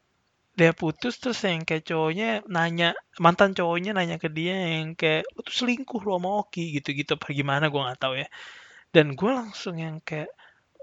dia 0.56 0.72
putus 0.72 1.20
terus 1.20 1.44
yang 1.44 1.68
kayak 1.68 1.84
cowoknya 1.84 2.40
nanya 2.48 2.96
mantan 3.20 3.52
cowoknya 3.52 3.92
nanya 3.92 4.16
ke 4.16 4.32
dia 4.32 4.56
yang 4.56 4.96
kayak 4.96 5.28
lu 5.36 5.44
tuh 5.44 5.52
selingkuh 5.52 6.00
lu 6.00 6.16
sama 6.16 6.30
Oki 6.44 6.80
gitu-gitu. 6.80 7.20
Apa 7.20 7.36
gimana 7.36 7.68
gue 7.68 7.76
nggak 7.80 8.00
tahu 8.00 8.16
ya. 8.24 8.28
Dan 8.96 9.20
gue 9.20 9.32
langsung 9.32 9.76
yang 9.76 10.00
kayak 10.00 10.32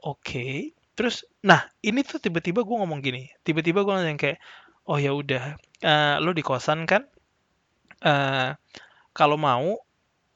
oke. 0.05 0.21
Okay. 0.21 0.77
terus 0.93 1.25
nah 1.41 1.65
ini 1.81 2.05
tuh 2.05 2.21
tiba-tiba 2.21 2.61
gue 2.69 2.77
ngomong 2.77 3.01
gini. 3.01 3.33
Tiba-tiba 3.41 3.81
gue 3.81 3.95
yang 4.05 4.21
kayak 4.21 4.39
oh 4.85 5.01
ya 5.01 5.17
udah. 5.17 5.57
Uh, 5.81 6.17
lo 6.21 6.37
di 6.37 6.45
kosan 6.45 6.85
kan? 6.85 7.09
Uh, 8.05 8.53
kalau 9.17 9.41
mau 9.41 9.81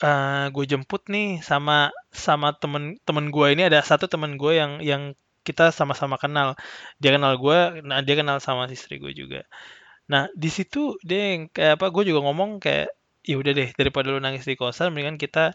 uh, 0.01 0.47
gue 0.49 0.65
jemput 0.65 1.05
nih 1.13 1.45
sama 1.45 1.93
sama 2.09 2.57
temen 2.57 2.97
temen 3.05 3.29
gue 3.29 3.47
ini. 3.53 3.69
Ada 3.69 3.85
satu 3.85 4.09
temen 4.09 4.41
gue 4.41 4.57
yang 4.57 4.81
yang 4.81 5.13
kita 5.47 5.71
sama-sama 5.71 6.19
kenal. 6.19 6.59
Dia 6.99 7.15
kenal 7.15 7.39
gue 7.39 7.87
nah 7.87 8.03
dia 8.03 8.19
kenal 8.19 8.43
sama 8.43 8.67
istri 8.67 8.99
gue 8.99 9.15
juga. 9.15 9.47
Nah 10.11 10.27
di 10.35 10.51
situ 10.51 10.99
dia 11.07 11.39
yang 11.39 11.47
kayak 11.55 11.79
apa 11.79 11.87
gue 11.95 12.11
juga 12.11 12.27
ngomong 12.27 12.59
kayak 12.59 12.91
ya 13.23 13.39
udah 13.39 13.53
deh 13.55 13.71
daripada 13.79 14.11
lo 14.11 14.19
nangis 14.19 14.47
di 14.47 14.59
kosan 14.59 14.91
mendingan 14.95 15.19
kita 15.19 15.55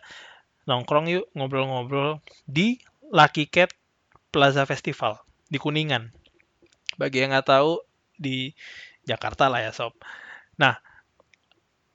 nongkrong 0.68 1.08
yuk 1.12 1.26
ngobrol-ngobrol 1.36 2.24
di 2.48 2.80
Lucky 3.12 3.48
Cat 3.52 3.72
Plaza 4.32 4.64
Festival 4.64 5.20
di 5.52 5.60
Kuningan. 5.60 6.08
Bagi 6.96 7.24
yang 7.24 7.36
nggak 7.36 7.48
tahu 7.48 7.84
di 8.16 8.56
Jakarta 9.04 9.52
lah 9.52 9.60
ya 9.64 9.72
sob. 9.76 9.96
Nah 10.56 10.80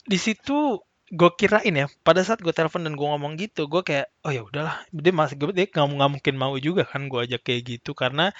di 0.06 0.18
situ 0.20 0.80
gue 1.06 1.30
kirain 1.38 1.70
ya 1.70 1.86
pada 2.02 2.18
saat 2.26 2.42
gue 2.42 2.50
telepon 2.50 2.82
dan 2.82 2.98
gue 2.98 3.06
ngomong 3.06 3.38
gitu 3.38 3.70
gue 3.70 3.82
kayak 3.86 4.10
oh 4.26 4.32
ya 4.34 4.42
udahlah. 4.42 4.82
Dia 4.90 5.14
masih 5.14 5.38
gue 5.38 5.54
dia 5.54 5.66
nggak 5.70 5.86
nggak 5.86 6.10
mungkin 6.18 6.34
mau 6.34 6.54
juga 6.58 6.82
kan 6.86 7.06
gue 7.06 7.20
ajak 7.30 7.42
kayak 7.46 7.62
gitu 7.78 7.94
karena 7.94 8.34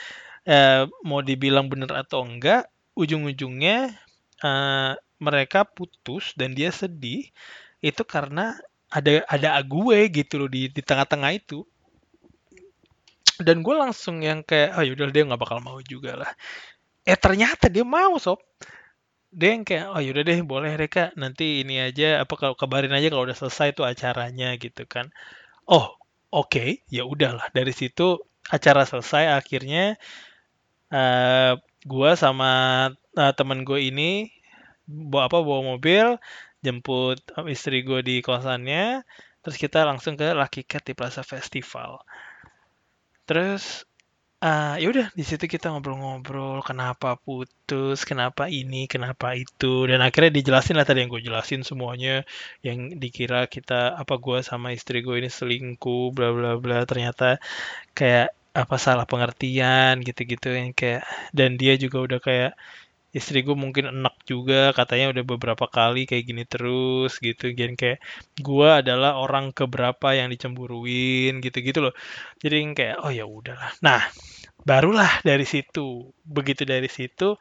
eh, 0.47 0.87
mau 1.07 1.23
dibilang 1.23 1.71
bener 1.71 1.91
atau 1.95 2.27
enggak 2.27 2.67
ujung-ujungnya 2.99 3.95
eh, 4.43 4.93
mereka 5.23 5.65
putus 5.65 6.35
dan 6.35 6.53
dia 6.59 6.75
sedih 6.75 7.31
itu 7.81 8.03
karena 8.03 8.59
ada 8.91 9.23
ada 9.31 9.59
gue 9.63 9.99
gitu 10.11 10.43
loh 10.43 10.51
di 10.51 10.67
di 10.71 10.83
tengah-tengah 10.83 11.33
itu. 11.39 11.63
Dan 13.37 13.61
gue 13.61 13.75
langsung 13.77 14.25
yang 14.25 14.41
kayak 14.41 14.81
oh 14.81 14.83
yaudah 14.83 15.13
dia 15.13 15.23
nggak 15.29 15.41
bakal 15.41 15.61
mau 15.61 15.79
juga 15.85 16.17
lah. 16.17 16.33
Eh 17.07 17.15
ternyata 17.15 17.71
dia 17.71 17.85
mau 17.87 18.17
sob 18.19 18.41
dia 19.37 19.53
yang 19.53 19.69
kayak 19.69 19.93
oh 19.93 20.01
yaudah 20.01 20.25
deh 20.25 20.41
boleh 20.41 20.73
Reka 20.81 21.13
nanti 21.21 21.61
ini 21.61 21.77
aja 21.85 22.25
apa 22.25 22.35
kalau 22.41 22.57
kabarin 22.57 22.97
aja 22.97 23.13
kalau 23.13 23.29
udah 23.29 23.37
selesai 23.37 23.77
tuh 23.77 23.85
acaranya 23.85 24.57
gitu 24.57 24.89
kan. 24.89 25.13
Oh 25.69 25.93
oke 26.33 26.49
okay, 26.57 26.69
ya 26.89 27.05
udahlah. 27.05 27.53
Dari 27.53 27.73
situ 27.77 28.17
acara 28.49 28.89
selesai 28.89 29.37
akhirnya 29.37 30.01
uh, 30.89 31.61
gua 31.85 32.17
sama 32.17 32.53
uh, 33.13 33.33
temen 33.37 33.69
gue 33.69 33.93
ini 33.93 34.33
bawa 34.89 35.29
apa 35.29 35.39
bawa 35.45 35.61
mobil 35.77 36.17
jemput 36.65 37.21
istri 37.51 37.83
gue 37.85 38.01
di 38.01 38.25
kosannya 38.25 39.03
terus 39.43 39.57
kita 39.61 39.85
langsung 39.87 40.19
ke 40.19 40.33
Lucky 40.35 40.65
Cat 40.67 40.83
di 40.89 40.97
Plaza 40.97 41.23
Festival. 41.23 42.01
Terus 43.29 43.87
Uh, 44.37 44.77
ya 44.77 44.93
udah 44.93 45.07
di 45.17 45.25
situ 45.25 45.49
kita 45.49 45.73
ngobrol-ngobrol 45.73 46.61
kenapa 46.61 47.17
putus, 47.17 48.05
kenapa 48.05 48.53
ini, 48.53 48.85
kenapa 48.85 49.33
itu, 49.33 49.89
dan 49.89 50.05
akhirnya 50.05 50.29
dijelasin 50.37 50.77
lah 50.77 50.85
tadi 50.85 51.01
yang 51.01 51.09
gue 51.09 51.25
jelasin 51.25 51.65
semuanya, 51.65 52.21
yang 52.61 52.93
dikira 53.01 53.49
kita 53.49 53.97
apa 53.97 54.21
gue 54.21 54.45
sama 54.45 54.77
istri 54.77 55.01
gue 55.01 55.17
ini 55.25 55.33
selingkuh, 55.33 56.13
bla 56.13 56.37
bla 56.37 56.53
bla, 56.61 56.85
ternyata 56.85 57.41
kayak 57.97 58.37
apa 58.53 58.77
salah 58.77 59.09
pengertian 59.09 60.05
gitu-gitu 60.05 60.49
yang 60.53 60.73
kayak 60.77 61.05
dan 61.33 61.57
dia 61.61 61.77
juga 61.81 61.99
udah 62.05 62.21
kayak 62.21 62.53
istri 63.17 63.41
gue 63.41 63.57
mungkin 63.57 63.89
enak 63.89 64.17
juga 64.29 64.77
katanya 64.77 65.17
udah 65.17 65.25
beberapa 65.25 65.67
kali 65.73 66.05
kayak 66.05 66.25
gini 66.29 66.45
terus 66.45 67.17
gitu. 67.17 67.49
Dan 67.57 67.73
kayak 67.81 67.99
gue 68.37 68.69
adalah 68.69 69.17
orang 69.17 69.57
keberapa 69.57 70.13
yang 70.13 70.29
dicemburuin 70.29 71.41
gitu-gitu 71.41 71.79
loh. 71.89 71.95
Jadi 72.45 72.57
kayak 72.77 72.97
oh 73.01 73.13
ya 73.13 73.25
udahlah. 73.25 73.73
Nah 73.81 74.05
barulah 74.69 75.25
dari 75.25 75.49
situ. 75.49 76.13
Begitu 76.29 76.69
dari 76.69 76.89
situ 76.93 77.41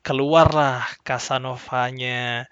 keluarlah 0.00 0.88
Casanovanya. 1.04 2.48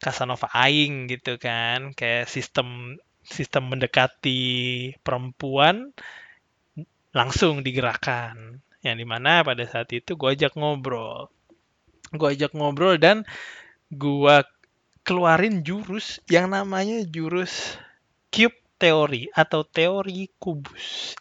Casanova 0.00 0.48
Aing 0.50 1.06
gitu 1.06 1.38
kan. 1.38 1.94
Kayak 1.94 2.26
sistem 2.26 2.98
sistem 3.22 3.70
mendekati 3.70 4.42
perempuan 5.06 5.94
langsung 7.14 7.62
digerakkan. 7.62 8.58
Yang 8.82 8.96
di 8.96 9.06
mana 9.06 9.46
pada 9.46 9.62
saat 9.68 9.92
itu 9.94 10.16
gue 10.18 10.34
ajak 10.34 10.56
ngobrol 10.58 11.30
gue 12.10 12.28
ajak 12.34 12.52
ngobrol 12.58 12.98
dan 12.98 13.22
gue 13.90 14.36
keluarin 15.06 15.62
jurus 15.62 16.18
yang 16.26 16.50
namanya 16.50 17.02
jurus 17.06 17.78
cube 18.34 18.56
teori 18.80 19.30
atau 19.34 19.62
teori 19.62 20.30
kubus. 20.38 21.14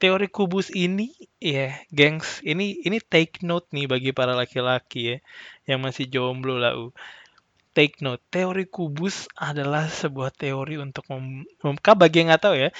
Teori 0.00 0.28
kubus 0.28 0.68
ini 0.74 1.12
ya, 1.40 1.70
yeah, 1.70 1.72
gengs, 1.88 2.44
ini 2.44 2.82
ini 2.84 3.00
take 3.00 3.40
note 3.40 3.70
nih 3.72 3.88
bagi 3.88 4.10
para 4.12 4.36
laki-laki 4.36 5.16
ya 5.16 5.18
yang 5.64 5.80
masih 5.80 6.08
jomblo 6.08 6.60
lah. 6.60 6.76
Take 7.74 7.98
note, 8.04 8.22
teori 8.30 8.70
kubus 8.70 9.26
adalah 9.34 9.90
sebuah 9.90 10.30
teori 10.30 10.78
untuk 10.78 11.02
mem, 11.10 11.42
mem 11.42 11.76
bagi 11.98 12.22
yang 12.22 12.30
nggak 12.30 12.42
tahu 12.46 12.54
ya, 12.54 12.70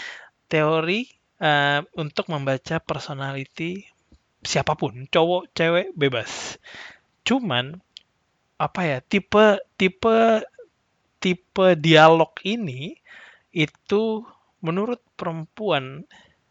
teori 0.46 1.10
uh, 1.42 1.82
untuk 1.98 2.30
membaca 2.30 2.78
personality 2.78 3.82
siapa 4.44 4.76
pun, 4.76 5.08
cowok, 5.08 5.50
cewek, 5.56 5.96
bebas. 5.96 6.60
Cuman 7.24 7.80
apa 8.54 8.80
ya 8.86 8.98
tipe 9.02 9.58
tipe 9.74 10.44
tipe 11.18 11.66
dialog 11.80 12.30
ini 12.44 12.94
itu 13.50 14.22
menurut 14.60 15.00
perempuan 15.18 16.04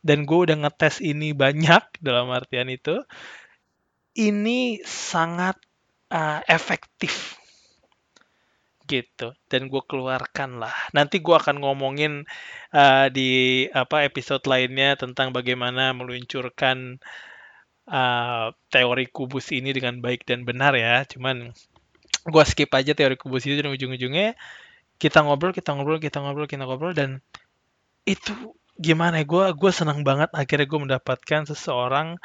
dan 0.04 0.28
gue 0.28 0.40
udah 0.50 0.68
ngetes 0.68 1.00
ini 1.00 1.32
banyak 1.32 1.84
dalam 2.06 2.28
artian 2.34 2.68
itu 2.68 3.00
ini 4.14 4.78
sangat 4.86 5.58
uh, 6.14 6.42
efektif. 6.46 7.38
Gitu 8.84 9.32
dan 9.48 9.72
gue 9.72 9.84
keluarkan 9.88 10.60
lah. 10.60 10.76
Nanti 10.92 11.24
gue 11.24 11.34
akan 11.34 11.64
ngomongin 11.64 12.28
uh, 12.76 13.08
di 13.10 13.66
apa 13.72 14.06
episode 14.06 14.44
lainnya 14.46 15.00
tentang 15.00 15.32
bagaimana 15.32 15.96
meluncurkan 15.96 17.00
uh, 17.88 18.52
teori 18.72 19.06
kubus 19.10 19.52
ini 19.52 19.72
dengan 19.76 20.00
baik 20.00 20.28
dan 20.28 20.48
benar 20.48 20.76
ya. 20.78 21.04
Cuman 21.08 21.52
gue 22.24 22.44
skip 22.48 22.72
aja 22.72 22.96
teori 22.96 23.20
kubus 23.20 23.44
itu 23.48 23.60
dan 23.60 23.72
ujung-ujungnya 23.72 24.36
kita 25.02 25.26
ngobrol, 25.26 25.52
kita 25.52 25.76
ngobrol, 25.76 26.00
kita 26.00 26.18
ngobrol, 26.24 26.48
kita 26.48 26.64
ngobrol 26.64 26.94
dan 26.96 27.20
itu 28.08 28.34
gimana 28.80 29.24
ya? 29.24 29.26
Gue 29.28 29.46
gue 29.56 29.72
senang 29.72 30.04
banget 30.08 30.32
akhirnya 30.32 30.68
gue 30.68 30.80
mendapatkan 30.80 31.42
seseorang 31.50 32.20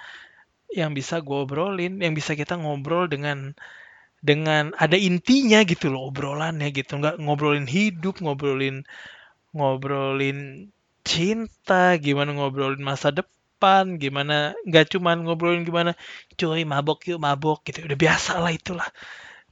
yang 0.74 0.92
bisa 0.92 1.24
gue 1.24 1.38
obrolin, 1.48 1.98
yang 2.04 2.12
bisa 2.12 2.36
kita 2.36 2.60
ngobrol 2.60 3.08
dengan 3.08 3.56
dengan 4.18 4.74
ada 4.74 4.98
intinya 4.98 5.62
gitu 5.62 5.94
loh 5.94 6.10
obrolannya 6.10 6.74
gitu 6.74 6.98
nggak 6.98 7.22
ngobrolin 7.22 7.70
hidup 7.70 8.18
ngobrolin 8.18 8.82
ngobrolin 9.54 10.68
cinta 11.06 11.94
gimana 12.02 12.34
ngobrolin 12.34 12.82
masa 12.82 13.14
depan 13.14 13.37
depan 13.58 13.98
gimana 13.98 14.54
nggak 14.62 14.94
cuman 14.94 15.26
ngobrolin 15.26 15.66
gimana 15.66 15.98
cuy 16.38 16.62
mabok 16.62 17.10
yuk 17.10 17.18
mabok 17.18 17.66
gitu. 17.66 17.82
Udah 17.90 17.98
biasa 17.98 18.38
lah 18.38 18.54
itulah. 18.54 18.86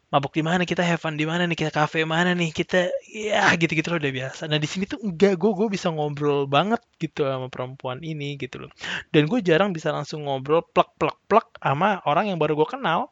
Mabuk 0.07 0.39
di 0.39 0.47
mana 0.47 0.63
kita 0.63 0.87
have 0.87 1.03
fun 1.03 1.19
di 1.19 1.27
mana 1.27 1.51
nih 1.51 1.59
kita 1.59 1.75
kafe 1.75 2.07
mana 2.07 2.31
nih 2.31 2.55
kita 2.55 2.95
ya 3.11 3.51
gitu-gitu 3.59 3.91
loh 3.91 3.99
udah 3.99 4.15
biasa. 4.15 4.47
Nah 4.47 4.63
di 4.63 4.69
sini 4.71 4.87
tuh 4.87 5.03
enggak 5.03 5.35
gue 5.35 5.51
gue 5.51 5.67
bisa 5.67 5.91
ngobrol 5.91 6.47
banget 6.47 6.79
gitu 7.03 7.27
sama 7.27 7.51
perempuan 7.51 7.99
ini 8.07 8.39
gitu 8.39 8.63
loh. 8.63 8.71
Dan 9.11 9.27
gue 9.27 9.43
jarang 9.43 9.75
bisa 9.75 9.91
langsung 9.91 10.23
ngobrol 10.31 10.63
plak 10.71 10.95
plak 10.95 11.19
plak 11.27 11.47
sama 11.59 11.99
orang 12.07 12.31
yang 12.31 12.39
baru 12.39 12.55
gue 12.55 12.69
kenal 12.71 13.11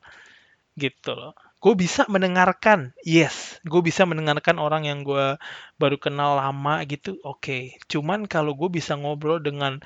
gitu 0.78 1.18
loh. 1.18 1.34
Gue 1.58 1.74
bisa 1.74 2.06
mendengarkan 2.06 2.94
yes 3.02 3.58
gue 3.66 3.80
bisa 3.82 4.06
mendengarkan 4.06 4.62
orang 4.62 4.86
yang 4.86 5.02
gue 5.02 5.34
baru 5.82 5.98
kenal 5.98 6.38
lama 6.38 6.86
gitu 6.86 7.18
oke. 7.26 7.74
Cuman 7.90 8.30
kalau 8.30 8.54
gue 8.54 8.70
bisa 8.70 8.94
ngobrol 8.94 9.42
dengan 9.42 9.82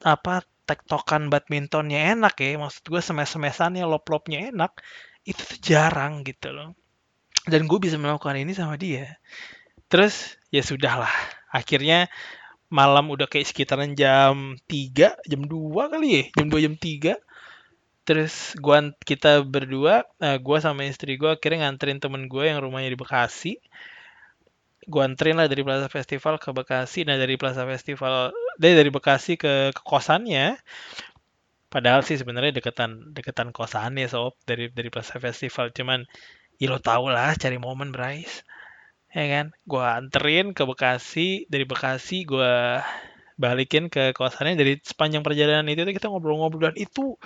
apa 0.00 0.44
tektokan 0.64 1.28
badmintonnya 1.28 2.14
enak 2.14 2.38
ya 2.38 2.56
maksud 2.56 2.86
gue 2.86 3.02
semes-semesannya 3.02 3.82
lop-lopnya 3.84 4.54
enak 4.54 4.78
itu 5.26 5.42
tuh 5.42 5.58
jarang 5.60 6.22
gitu 6.22 6.54
loh. 6.54 6.72
Dan 7.48 7.66
gue 7.66 7.78
bisa 7.80 7.96
melakukan 7.98 8.36
ini 8.38 8.52
sama 8.54 8.78
dia. 8.78 9.18
Terus 9.90 10.38
ya 10.54 10.62
sudahlah. 10.62 11.10
Akhirnya 11.50 12.06
malam 12.70 13.10
udah 13.10 13.26
kayak 13.26 13.50
sekitaran 13.50 13.98
jam 13.98 14.54
3 14.70 15.26
jam 15.26 15.40
2 15.42 15.50
kali 15.90 16.08
ya 16.14 16.24
jam 16.38 16.46
2 16.46 16.64
jam 16.70 16.74
3 16.78 17.18
terus 18.06 18.54
gua 18.62 18.94
kita 19.02 19.42
berdua 19.42 20.06
uh, 20.22 20.38
gua 20.38 20.62
sama 20.62 20.86
istri 20.86 21.18
gua 21.18 21.34
akhirnya 21.34 21.66
nganterin 21.66 21.98
temen 21.98 22.30
gue 22.30 22.46
yang 22.46 22.62
rumahnya 22.62 22.94
di 22.94 22.98
Bekasi 22.98 23.58
gua 24.88 25.04
anterin 25.08 25.36
lah 25.36 25.50
dari 25.50 25.60
Plaza 25.66 25.88
Festival 25.92 26.40
ke 26.40 26.50
Bekasi. 26.56 27.04
Nah 27.04 27.20
dari 27.20 27.36
Plaza 27.36 27.68
Festival 27.68 28.32
dari 28.56 28.74
dari 28.78 28.90
Bekasi 28.92 29.36
ke, 29.36 29.74
ke 29.76 29.82
kosannya 29.84 30.56
padahal 31.70 32.02
sih 32.02 32.18
sebenarnya 32.18 32.58
deketan 32.58 33.14
deketan 33.14 33.54
kosannya 33.54 34.10
sob 34.10 34.34
dari 34.48 34.72
dari 34.72 34.88
Plaza 34.88 35.20
Festival. 35.20 35.70
Cuman 35.76 36.08
ya 36.60 36.68
lo 36.72 36.78
tau 36.80 37.08
lah 37.08 37.36
cari 37.36 37.56
momen 37.60 37.92
Bryce 37.92 38.44
ya 39.12 39.26
kan? 39.26 39.46
Gue 39.66 39.84
anterin 39.84 40.56
ke 40.56 40.62
Bekasi 40.64 41.46
dari 41.50 41.64
Bekasi 41.66 42.24
gue 42.24 42.80
balikin 43.40 43.88
ke 43.92 44.12
kosannya. 44.16 44.56
Dari 44.58 44.78
sepanjang 44.80 45.22
perjalanan 45.26 45.66
itu 45.68 45.82
kita 45.88 46.08
ngobrol-ngobrol. 46.08 46.72
Dan 46.72 46.76
itu 46.78 47.16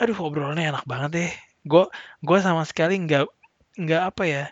aduh 0.00 0.16
ngobrolnya 0.16 0.72
enak 0.72 0.84
banget 0.88 1.10
deh. 1.12 1.32
Gue 1.68 1.84
gue 2.24 2.38
sama 2.42 2.64
sekali 2.66 2.98
nggak 3.02 3.28
nggak 3.78 4.02
apa 4.12 4.22
ya 4.28 4.44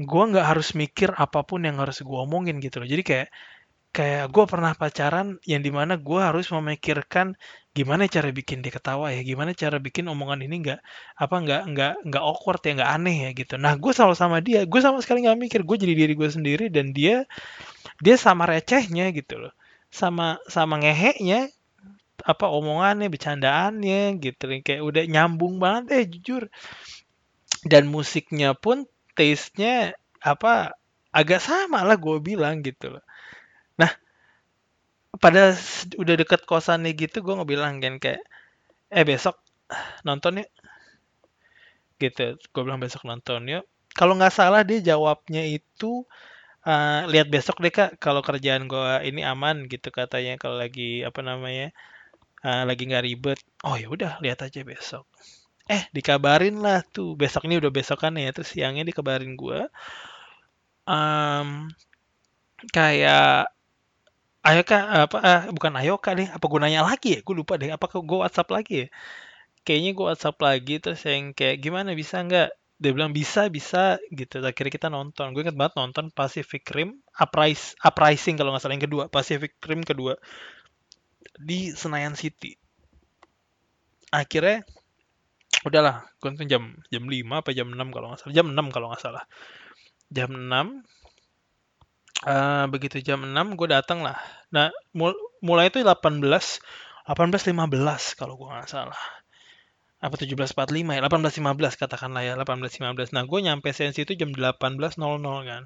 gue 0.00 0.22
nggak 0.32 0.46
harus 0.50 0.72
mikir 0.72 1.12
apa 1.12 1.44
pun 1.44 1.60
yang 1.68 1.76
harus 1.76 2.00
gue 2.00 2.18
omongin 2.26 2.56
gitu 2.64 2.80
loh. 2.80 2.88
Jadi 2.88 3.02
kayak 3.04 3.28
kayak 3.90 4.30
gue 4.30 4.44
pernah 4.46 4.72
pacaran 4.78 5.42
yang 5.42 5.66
di 5.66 5.74
mana 5.74 5.98
gue 5.98 6.20
harus 6.22 6.46
memikirkan 6.54 7.34
gimana 7.74 8.06
cara 8.06 8.30
bikin 8.30 8.62
dia 8.62 8.70
ketawa 8.70 9.10
ya 9.10 9.22
gimana 9.26 9.50
cara 9.50 9.82
bikin 9.82 10.06
omongan 10.06 10.46
ini 10.46 10.62
nggak 10.62 10.80
apa 11.18 11.34
nggak 11.42 11.62
nggak 11.74 11.92
nggak 12.06 12.22
awkward 12.22 12.62
ya 12.62 12.72
nggak 12.78 12.92
aneh 12.96 13.16
ya 13.28 13.30
gitu. 13.34 13.54
Nah 13.58 13.74
gue 13.76 13.92
selalu 13.92 14.14
sama 14.14 14.38
dia 14.40 14.62
gue 14.64 14.80
sama 14.80 15.02
sekali 15.02 15.26
nggak 15.26 15.38
mikir 15.38 15.60
gue 15.66 15.76
jadi 15.76 15.94
diri 16.06 16.14
gue 16.14 16.30
sendiri 16.30 16.64
dan 16.70 16.94
dia 16.94 17.26
dia 17.98 18.16
sama 18.16 18.46
recehnya 18.46 19.10
gitu 19.10 19.42
loh. 19.42 19.52
Sama 19.90 20.38
sama 20.46 20.78
ngeheknya 20.78 21.50
apa 22.22 22.46
omongannya 22.46 23.10
bercandaannya 23.10 24.22
gitu 24.22 24.44
kayak 24.62 24.82
udah 24.86 25.02
nyambung 25.10 25.58
banget 25.58 25.84
eh 25.98 26.04
jujur. 26.06 26.42
Dan 27.66 27.90
musiknya 27.90 28.54
pun 28.54 28.86
taste-nya 29.20 29.92
apa 30.24 30.72
agak 31.12 31.44
sama 31.44 31.84
lah 31.84 32.00
gue 32.00 32.16
bilang 32.24 32.64
gitu 32.64 32.96
loh. 32.96 33.04
Nah 33.76 33.92
pada 35.20 35.52
udah 36.00 36.14
deket 36.16 36.48
kosannya 36.48 36.96
gitu 36.96 37.20
gue 37.20 37.34
ngebilang 37.36 37.84
kan 37.84 38.00
kayak 38.00 38.24
eh 38.88 39.04
besok 39.04 39.36
nonton 40.08 40.40
yuk. 40.40 40.50
Gitu 42.00 42.40
gue 42.40 42.62
bilang 42.64 42.80
besok 42.80 43.04
nonton 43.04 43.44
yuk. 43.44 43.64
Kalau 43.92 44.16
nggak 44.16 44.32
salah 44.32 44.64
dia 44.64 44.80
jawabnya 44.80 45.44
itu 45.44 46.08
uh, 46.64 47.04
lihat 47.12 47.28
besok 47.28 47.60
deh 47.60 47.74
kak 47.74 48.00
kalau 48.00 48.24
kerjaan 48.24 48.64
gue 48.72 49.04
ini 49.04 49.20
aman 49.20 49.68
gitu 49.68 49.92
katanya 49.92 50.40
kalau 50.40 50.56
lagi 50.56 51.04
apa 51.04 51.20
namanya 51.20 51.76
uh, 52.46 52.64
lagi 52.64 52.88
nggak 52.88 53.04
ribet. 53.04 53.38
Oh 53.68 53.76
ya 53.76 53.92
udah 53.92 54.16
lihat 54.24 54.40
aja 54.46 54.64
besok 54.64 55.04
eh 55.70 55.82
dikabarin 55.94 56.58
lah 56.58 56.82
tuh 56.82 57.14
besok 57.14 57.46
ini 57.46 57.62
udah 57.62 57.70
besokan 57.70 58.18
ya 58.18 58.34
terus 58.34 58.50
siangnya 58.50 58.82
dikabarin 58.82 59.38
gue 59.38 59.70
um, 60.90 61.70
kayak 62.74 63.48
Ayo 64.40 64.64
kak, 64.64 64.84
apa 64.88 65.18
ah, 65.20 65.42
bukan 65.52 65.72
ayo 65.84 66.00
kak 66.00 66.14
deh, 66.16 66.28
apa 66.32 66.46
gunanya 66.48 66.80
lagi 66.80 67.08
ya? 67.12 67.20
Gue 67.20 67.36
lupa 67.36 67.60
deh, 67.60 67.68
apa 67.76 67.84
gue 67.92 68.18
WhatsApp 68.24 68.48
lagi 68.56 68.74
ya? 68.82 68.86
Kayaknya 69.68 69.90
gue 69.96 70.06
WhatsApp 70.08 70.36
lagi 70.40 70.74
terus 70.80 71.00
yang 71.04 71.36
kayak 71.36 71.56
gimana 71.64 71.92
bisa 71.92 72.16
nggak? 72.24 72.48
Dia 72.80 72.92
bilang 72.96 73.12
bisa 73.12 73.52
bisa 73.52 74.00
gitu. 74.08 74.40
Akhirnya 74.40 74.72
kita 74.72 74.88
nonton. 74.88 75.36
Gue 75.36 75.44
inget 75.44 75.56
banget 75.60 75.76
nonton 75.76 76.08
Pacific 76.08 76.64
Rim 76.72 77.04
Uprise, 77.20 77.76
Uprising 77.84 78.40
kalau 78.40 78.56
nggak 78.56 78.62
salah 78.64 78.76
yang 78.80 78.86
kedua, 78.88 79.04
Pacific 79.12 79.52
Rim 79.68 79.84
kedua 79.84 80.16
di 81.36 81.72
Senayan 81.76 82.16
City. 82.16 82.56
Akhirnya 84.08 84.64
udahlah, 85.66 86.08
nonton 86.24 86.46
jam 86.48 86.62
jam 86.88 87.04
5 87.04 87.40
apa 87.40 87.50
jam 87.52 87.68
6 87.68 87.76
kalau 87.92 88.06
nggak 88.12 88.20
salah. 88.24 88.34
Jam 88.34 88.46
6 88.52 88.74
kalau 88.74 88.86
nggak 88.92 89.02
salah. 89.02 89.24
Jam 90.10 90.30
6 90.32 90.84
Uh, 92.20 92.68
begitu 92.68 93.00
jam 93.00 93.24
6 93.24 93.56
gue 93.56 93.68
datang 93.72 94.04
lah. 94.04 94.20
Nah, 94.52 94.68
mul 94.92 95.16
mulai 95.40 95.72
itu 95.72 95.80
18 95.80 96.20
18.15 96.20 96.60
kalau 98.12 98.36
gue 98.36 98.44
nggak 98.44 98.68
salah. 98.68 99.00
Apa 100.00 100.16
17.45 100.20 100.96
ya? 100.96 101.00
18.15 101.08 101.80
katakanlah 101.80 102.22
ya, 102.24 102.36
18.15. 102.36 103.16
Nah, 103.16 103.24
gue 103.24 103.38
nyampe 103.40 103.72
sensi 103.72 104.04
itu 104.04 104.12
jam 104.16 104.32
18.00 104.32 105.00
kan. 105.48 105.64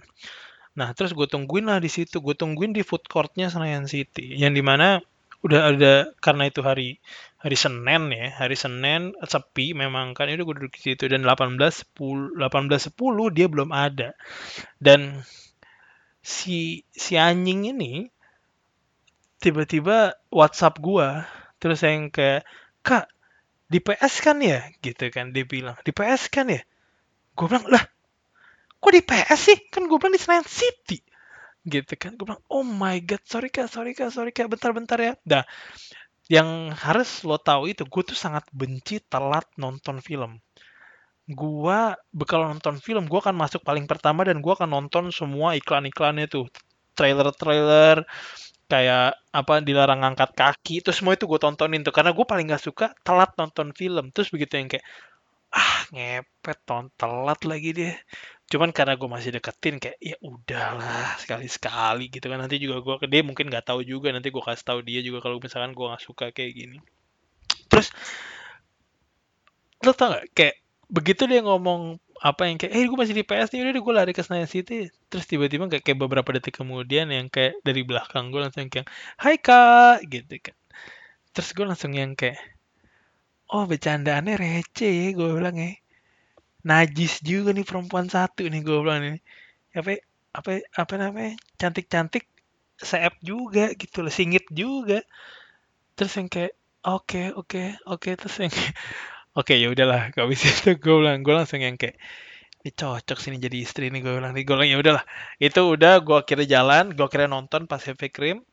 Nah, 0.74 0.90
terus 0.94 1.14
gue 1.14 1.26
tungguin 1.30 1.70
lah 1.70 1.78
di 1.78 1.90
situ. 1.90 2.18
Gue 2.18 2.34
tungguin 2.34 2.74
di 2.74 2.82
food 2.82 3.06
courtnya 3.06 3.46
Senayan 3.46 3.86
City. 3.86 4.34
Yang 4.34 4.52
di 4.58 4.62
mana 4.62 4.98
udah 5.44 5.60
ada 5.76 5.94
karena 6.24 6.48
itu 6.48 6.64
hari 6.64 6.96
hari 7.36 7.56
Senin 7.60 8.08
ya 8.08 8.32
hari 8.32 8.56
Senin 8.56 9.12
sepi 9.20 9.76
memang 9.76 10.16
kan 10.16 10.32
itu 10.32 10.48
gue 10.48 10.56
duduk 10.56 10.72
di 10.80 10.96
situ. 10.96 11.04
Dan 11.12 11.28
18.10 11.28 12.40
18.10 12.40 13.36
dia 13.36 13.46
belum 13.52 13.68
ada. 13.68 14.16
Dan 14.80 15.20
si 16.24 16.88
si 16.88 17.20
anjing 17.20 17.68
ini 17.68 18.08
tiba-tiba 19.44 20.16
WhatsApp 20.32 20.80
gua 20.80 21.28
terus 21.60 21.84
yang 21.84 22.08
kayak 22.08 22.48
kak 22.80 23.12
di 23.68 23.84
PS 23.84 24.24
kan 24.24 24.40
ya? 24.40 24.64
Gitu 24.80 25.12
kan 25.12 25.36
dia 25.36 25.44
bilang 25.44 25.76
di 25.84 25.92
PS 25.92 26.32
kan 26.32 26.48
ya? 26.48 26.64
Gue 27.36 27.46
bilang 27.52 27.68
lah 27.68 27.84
kok 28.80 28.92
di 28.96 29.04
PS 29.04 29.40
sih? 29.52 29.58
Kan 29.68 29.84
gue 29.92 30.00
bilang 30.00 30.16
di 30.16 30.20
Senayan 30.24 30.48
City 30.48 31.04
gitu 31.64 31.94
kan. 31.96 32.14
Gue 32.14 32.28
bilang 32.28 32.44
oh 32.52 32.64
my 32.64 33.00
god 33.02 33.24
sorry 33.24 33.48
kak 33.48 33.68
sorry 33.72 33.96
kak 33.96 34.12
sorry 34.12 34.30
kak 34.30 34.48
bentar-bentar 34.52 34.98
ya. 35.00 35.12
Dah. 35.24 35.44
Yang 36.28 36.72
harus 36.80 37.10
lo 37.28 37.36
tahu 37.36 37.68
itu 37.68 37.84
gue 37.84 38.02
tuh 38.04 38.16
sangat 38.16 38.44
benci 38.52 39.00
telat 39.04 39.44
nonton 39.60 40.00
film. 40.00 40.40
Gua 41.24 41.96
bekal 42.12 42.44
nonton 42.44 42.76
film 42.84 43.08
gua 43.08 43.24
akan 43.24 43.36
masuk 43.40 43.64
paling 43.64 43.88
pertama 43.88 44.28
dan 44.28 44.44
gua 44.44 44.60
akan 44.60 44.68
nonton 44.68 45.08
semua 45.08 45.56
iklan-iklannya 45.56 46.28
tuh. 46.28 46.44
Trailer-trailer 46.92 48.04
kayak 48.68 49.16
apa 49.32 49.60
dilarang 49.60 50.00
ngangkat 50.04 50.30
kaki 50.36 50.80
itu 50.84 50.90
semua 50.92 51.16
itu 51.16 51.24
gue 51.28 51.40
tontonin 51.40 51.80
tuh. 51.84 51.92
Karena 51.92 52.12
gue 52.16 52.24
paling 52.24 52.48
gak 52.48 52.64
suka 52.64 52.86
telat 53.04 53.32
nonton 53.36 53.72
film. 53.76 54.08
Terus 54.14 54.28
begitu 54.32 54.56
yang 54.56 54.68
kayak 54.68 54.84
ah 55.54 55.86
ngepet 55.94 56.58
ton 56.66 56.90
telat 56.98 57.40
lagi 57.46 57.70
dia 57.70 57.94
cuman 58.44 58.70
karena 58.76 58.94
gue 59.00 59.08
masih 59.08 59.30
deketin 59.32 59.80
kayak 59.80 59.96
ya 59.98 60.16
udahlah 60.20 61.16
sekali 61.16 61.48
sekali 61.48 62.12
gitu 62.12 62.28
kan. 62.28 62.38
Nanti 62.44 62.60
juga 62.60 62.84
gue 62.84 62.96
ke 63.00 63.06
dia 63.08 63.24
mungkin 63.24 63.48
nggak 63.48 63.64
tahu 63.64 63.80
juga 63.82 64.12
nanti 64.12 64.28
gue 64.28 64.42
kasih 64.44 64.66
tahu 64.66 64.80
dia 64.84 65.00
juga 65.00 65.24
kalau 65.24 65.40
misalkan 65.40 65.72
gue 65.72 65.86
nggak 65.88 66.04
suka 66.04 66.28
kayak 66.30 66.52
gini. 66.52 66.78
Terus 67.72 67.88
lo 69.84 69.92
tau 69.96 70.16
gak 70.16 70.28
kayak 70.36 70.56
begitu 70.88 71.24
dia 71.28 71.40
ngomong 71.44 72.00
apa 72.22 72.48
yang 72.48 72.56
kayak 72.60 72.72
eh 72.72 72.84
gue 72.86 72.98
masih 73.00 73.16
di 73.16 73.24
PS 73.26 73.52
nih 73.52 73.74
udah 73.74 73.82
gue 73.84 73.94
lari 73.96 74.12
ke 74.12 74.22
Senayan 74.22 74.48
City. 74.48 74.92
Terus 75.08 75.24
tiba-tiba 75.24 75.66
kayak, 75.66 75.82
kayak 75.82 75.98
beberapa 75.98 76.28
detik 76.36 76.60
kemudian 76.60 77.08
yang 77.10 77.32
kayak 77.32 77.58
dari 77.64 77.80
belakang 77.82 78.28
gue 78.28 78.40
langsung 78.44 78.68
kayak 78.68 78.86
Hai 79.16 79.40
kak 79.40 80.04
gitu 80.08 80.52
kan. 80.52 80.56
Terus 81.32 81.48
gue 81.56 81.64
langsung 81.64 81.92
yang 81.96 82.12
kayak 82.14 82.53
oh 83.54 83.64
bercandaannya 83.70 84.34
receh 84.34 84.92
ya 84.92 85.08
gue 85.14 85.28
bilang 85.30 85.54
ya. 85.54 85.70
Najis 86.66 87.22
juga 87.22 87.54
nih 87.54 87.66
perempuan 87.68 88.10
satu 88.10 88.42
nih 88.50 88.60
gue 88.66 88.78
bilang 88.82 89.00
nih 89.04 89.22
apa 89.78 89.90
apa 90.34 90.50
apa 90.74 90.94
namanya? 90.98 91.38
Cantik-cantik 91.60 92.26
seep 92.90 93.14
juga 93.22 93.70
gitu 93.78 94.02
loh 94.02 94.10
singit 94.10 94.44
juga. 94.50 94.98
Terus 95.94 96.12
yang 96.18 96.28
kayak 96.34 96.52
oke 96.82 97.06
okay, 97.06 97.26
oke 97.30 97.46
okay, 97.46 97.66
oke 97.86 98.02
okay. 98.02 98.12
terus 98.18 98.36
yang 98.42 98.54
Oke 99.34 99.58
ya 99.58 99.66
udahlah, 99.66 100.14
gak 100.14 100.30
bisa 100.30 100.46
itu 100.46 100.78
gue 100.78 100.94
bilang. 100.94 101.26
Gue 101.26 101.34
langsung 101.34 101.58
yang 101.58 101.74
kayak 101.74 101.98
ini 102.62 102.70
cocok 102.70 103.18
sini 103.18 103.42
jadi 103.42 103.66
istri 103.66 103.90
nih 103.90 103.98
gue 103.98 104.14
bilang. 104.14 104.30
Nih 104.30 104.46
gue 104.46 104.54
bilang 104.54 104.70
ya 104.70 104.78
udahlah. 104.78 105.04
Itu 105.42 105.74
udah 105.74 105.98
gue 106.06 106.18
kira 106.22 106.46
jalan 106.46 106.94
gue 106.94 107.06
kira 107.10 107.26
nonton 107.26 107.66
Pacific 107.66 108.14
Rim 108.14 108.46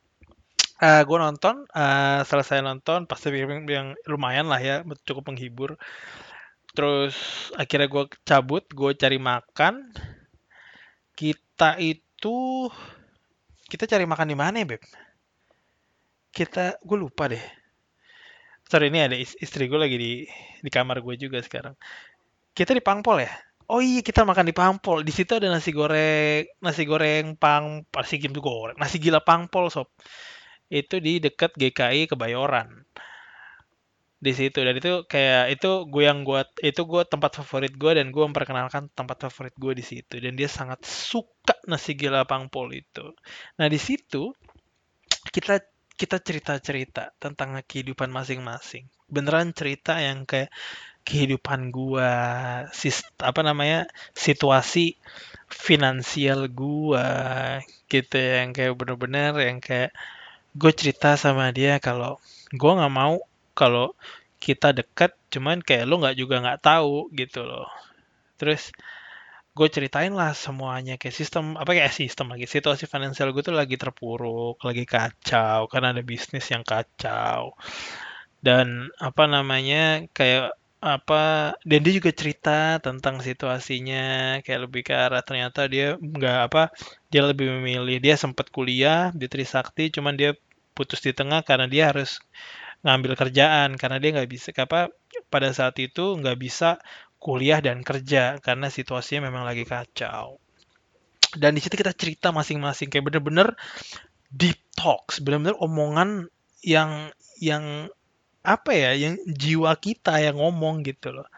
uh, 0.82 0.86
eh, 0.90 1.02
gue 1.06 1.18
nonton 1.22 1.70
uh, 1.78 2.26
selesai 2.26 2.66
nonton 2.66 3.06
Pacific 3.06 3.46
Rim 3.46 3.70
yang 3.70 3.94
lumayan 4.10 4.50
lah 4.50 4.58
ya 4.58 4.82
cukup 5.06 5.30
menghibur. 5.30 5.78
Terus 6.74 7.16
akhirnya 7.54 7.88
gue 7.88 8.04
cabut 8.26 8.66
gue 8.74 8.92
cari 8.98 9.22
makan. 9.22 9.94
Kita 11.14 11.78
itu 11.78 12.68
kita 13.70 13.86
cari 13.86 14.06
makan 14.10 14.28
di 14.28 14.38
mana 14.38 14.56
ya 14.58 14.68
beb? 14.68 14.82
Kita 16.34 16.82
gue 16.82 16.98
lupa 16.98 17.30
deh. 17.30 17.44
Sorry 18.66 18.88
ini 18.88 19.00
ada 19.04 19.16
is- 19.20 19.38
istri 19.38 19.68
gue 19.68 19.78
lagi 19.80 19.98
di 20.00 20.12
di 20.64 20.70
kamar 20.72 21.04
gue 21.04 21.16
juga 21.20 21.44
sekarang. 21.44 21.76
Kita 22.56 22.74
di 22.74 22.84
Pangpol 22.84 23.22
ya? 23.22 23.32
Oh 23.72 23.80
iya 23.80 24.04
kita 24.04 24.24
makan 24.28 24.48
di 24.48 24.56
Pangpol. 24.56 25.04
Di 25.04 25.14
situ 25.14 25.38
ada 25.38 25.48
nasi 25.52 25.72
goreng 25.76 26.48
nasi 26.64 26.84
goreng 26.88 27.36
pang 27.36 27.84
nasi 27.92 28.16
goreng 28.20 28.76
nasi 28.80 28.98
gila 29.00 29.24
Pangpol 29.24 29.68
sob 29.72 29.88
itu 30.72 31.04
di 31.04 31.20
dekat 31.20 31.52
GKI 31.60 32.08
Kebayoran. 32.08 32.88
Di 34.22 34.32
situ 34.38 34.62
dan 34.62 34.78
itu 34.78 35.04
kayak 35.10 35.60
itu 35.60 35.90
gue 35.90 36.04
yang 36.06 36.22
gue 36.22 36.46
itu 36.62 36.82
gue 36.86 37.02
tempat 37.10 37.42
favorit 37.42 37.74
gue 37.74 37.92
dan 37.98 38.14
gue 38.14 38.24
memperkenalkan 38.24 38.88
tempat 38.94 39.28
favorit 39.28 39.54
gue 39.60 39.74
di 39.76 39.84
situ. 39.84 40.22
Dan 40.24 40.40
dia 40.40 40.48
sangat 40.48 40.86
suka 40.88 41.58
nasi 41.68 41.98
gila 41.98 42.24
pangpol 42.24 42.72
itu. 42.72 43.12
Nah 43.60 43.68
di 43.68 43.82
situ 43.82 44.32
kita 45.34 45.60
kita 46.00 46.18
cerita-cerita 46.18 47.14
tentang 47.22 47.62
kehidupan 47.62 48.10
masing-masing. 48.10 48.90
Beneran 49.06 49.54
cerita 49.54 50.02
yang 50.02 50.26
kayak 50.26 50.50
kehidupan 51.02 51.74
gua 51.74 52.14
sis 52.74 53.02
apa 53.18 53.42
namanya 53.42 53.90
situasi 54.14 54.98
finansial 55.50 56.46
gua 56.50 57.60
gitu 57.90 58.18
yang 58.18 58.54
kayak 58.54 58.78
bener-bener 58.78 59.34
yang 59.42 59.58
kayak 59.58 59.92
gue 60.52 60.72
cerita 60.76 61.16
sama 61.16 61.50
dia 61.56 61.80
kalau 61.80 62.20
gue 62.52 62.72
nggak 62.72 62.94
mau 62.94 63.24
kalau 63.56 63.96
kita 64.42 64.74
dekat 64.76 65.14
cuman 65.32 65.62
kayak 65.62 65.86
lo 65.88 66.02
nggak 66.02 66.18
juga 66.18 66.42
nggak 66.44 66.62
tahu 66.66 67.08
gitu 67.16 67.46
loh. 67.46 67.70
Terus 68.36 68.74
gue 69.52 69.68
ceritain 69.68 70.12
lah 70.16 70.32
semuanya 70.32 70.96
kayak 70.96 71.16
sistem 71.16 71.60
apa 71.60 71.76
kayak 71.76 71.92
sistem 71.92 72.32
lagi 72.32 72.48
situasi 72.48 72.88
finansial 72.88 73.36
gue 73.36 73.44
tuh 73.44 73.52
lagi 73.52 73.76
terpuruk 73.76 74.64
lagi 74.64 74.88
kacau 74.88 75.68
karena 75.68 75.92
ada 75.96 76.04
bisnis 76.04 76.48
yang 76.52 76.64
kacau. 76.66 77.56
Dan 78.42 78.90
apa 78.98 79.24
namanya 79.30 80.04
kayak 80.12 80.58
apa 80.82 81.54
dan 81.62 81.80
dia 81.86 81.94
juga 81.94 82.10
cerita 82.10 82.82
tentang 82.82 83.22
situasinya 83.22 84.42
kayak 84.42 84.62
lebih 84.66 84.82
ke 84.82 84.94
arah 84.98 85.22
ternyata 85.22 85.70
dia 85.70 85.94
nggak 86.02 86.38
apa 86.50 86.74
dia 87.14 87.22
lebih 87.22 87.54
memilih 87.62 88.02
dia 88.02 88.18
sempat 88.18 88.50
kuliah 88.50 89.14
di 89.14 89.30
Trisakti 89.30 89.94
cuman 89.94 90.18
dia 90.18 90.34
putus 90.74 91.06
di 91.06 91.14
tengah 91.14 91.46
karena 91.46 91.70
dia 91.70 91.94
harus 91.94 92.18
ngambil 92.82 93.14
kerjaan 93.14 93.78
karena 93.78 94.02
dia 94.02 94.10
nggak 94.18 94.30
bisa 94.30 94.50
apa 94.58 94.90
pada 95.30 95.54
saat 95.54 95.78
itu 95.78 96.18
nggak 96.18 96.38
bisa 96.42 96.82
kuliah 97.22 97.62
dan 97.62 97.86
kerja 97.86 98.42
karena 98.42 98.74
situasinya 98.74 99.30
memang 99.30 99.46
lagi 99.46 99.62
kacau. 99.62 100.42
Dan 101.38 101.54
di 101.56 101.62
situ 101.62 101.78
kita 101.78 101.94
cerita 101.94 102.34
masing-masing 102.34 102.90
kayak 102.90 103.06
bener-bener 103.08 103.54
deep 104.34 104.58
talks 104.74 105.22
bener-bener 105.22 105.54
omongan 105.62 106.28
yang 106.66 107.14
yang 107.38 107.88
apa 108.42 108.74
ya 108.74 108.92
yang 108.98 109.16
jiwa 109.26 109.74
kita 109.78 110.18
yang 110.22 110.38
ngomong 110.42 110.82
gitu 110.86 111.14
loh. 111.14 111.30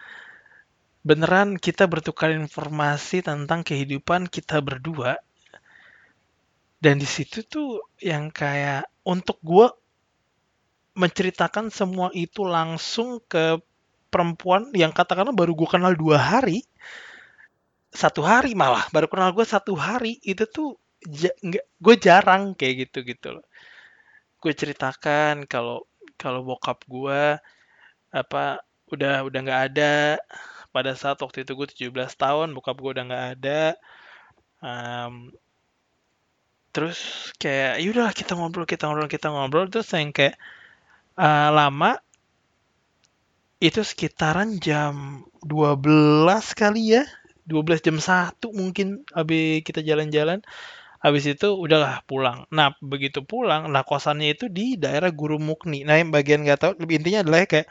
Beneran 1.04 1.60
kita 1.60 1.84
bertukar 1.84 2.32
informasi 2.32 3.20
tentang 3.24 3.63
kehidupan 3.68 4.32
kita 4.32 4.63
berdua 4.63 5.20
dan 6.80 7.00
di 7.00 7.08
situ 7.08 7.44
tuh 7.48 7.84
yang 8.00 8.32
kayak 8.32 8.88
untuk 9.08 9.39
gue 9.44 9.68
menceritakan 10.96 11.72
semua 11.72 12.12
itu 12.16 12.44
langsung 12.44 13.20
ke 13.24 13.60
perempuan 14.12 14.70
yang 14.76 14.92
katakanlah 14.92 15.34
baru 15.34 15.56
gue 15.56 15.68
kenal 15.68 15.96
dua 15.96 16.20
hari 16.20 16.63
satu 17.94 18.26
hari 18.26 18.58
malah 18.58 18.89
baru 18.89 19.06
kenal 19.06 19.32
gue 19.32 19.46
satu 19.46 19.78
hari 19.78 20.18
itu 20.26 20.44
tuh 20.50 20.76
ja, 21.08 21.30
gue 21.56 21.96
jarang 22.02 22.58
kayak 22.58 22.89
gitu 22.89 23.06
gitu 23.06 23.38
loh. 23.39 23.46
Gue 24.42 24.52
ceritakan 24.52 25.46
kalau 25.48 25.88
kalau 26.17 26.45
bokap 26.45 26.84
gue 26.88 27.38
apa 28.13 28.43
udah 28.93 29.26
udah 29.26 29.39
nggak 29.43 29.62
ada. 29.73 30.21
Pada 30.73 30.97
saat 30.97 31.21
waktu 31.21 31.45
itu 31.45 31.54
gue 31.54 31.67
17 31.93 31.93
tahun 32.17 32.54
bokap 32.58 32.78
gue 32.82 32.91
udah 32.97 33.06
nggak 33.06 33.26
ada. 33.38 33.62
Um, 34.63 35.30
terus 36.73 37.30
kayak 37.38 37.84
yaudah 37.86 38.10
kita 38.15 38.34
ngobrol 38.34 38.65
kita 38.65 38.89
ngobrol 38.89 39.10
kita 39.10 39.28
ngobrol. 39.30 39.69
Terus 39.69 39.89
yang 39.93 40.10
kayak 40.10 40.38
uh, 41.17 41.49
lama 41.54 41.97
itu 43.63 43.80
sekitaran 43.86 44.60
jam 44.60 45.26
12 45.45 45.80
kali 46.58 46.99
ya. 46.99 47.04
12 47.43 47.84
jam 47.84 47.97
1 47.99 48.39
mungkin 48.56 49.04
habis 49.12 49.67
kita 49.67 49.84
jalan-jalan 49.84 50.39
habis 51.04 51.28
itu 51.28 51.52
udahlah 51.52 52.02
pulang 52.08 52.48
nah 52.48 52.72
begitu 52.80 53.22
pulang 53.22 53.68
nah 53.68 53.84
kosannya 53.84 54.34
itu 54.39 54.48
di 54.48 54.80
daerah 54.80 55.12
Guru 55.12 55.38
Mukni 55.38 55.84
nah 55.84 56.00
yang 56.00 56.16
bagian 56.16 56.48
nggak 56.48 56.60
tahu 56.63 56.72
lebih 56.80 57.04
intinya 57.04 57.28
adalah 57.28 57.44
kayak 57.44 57.68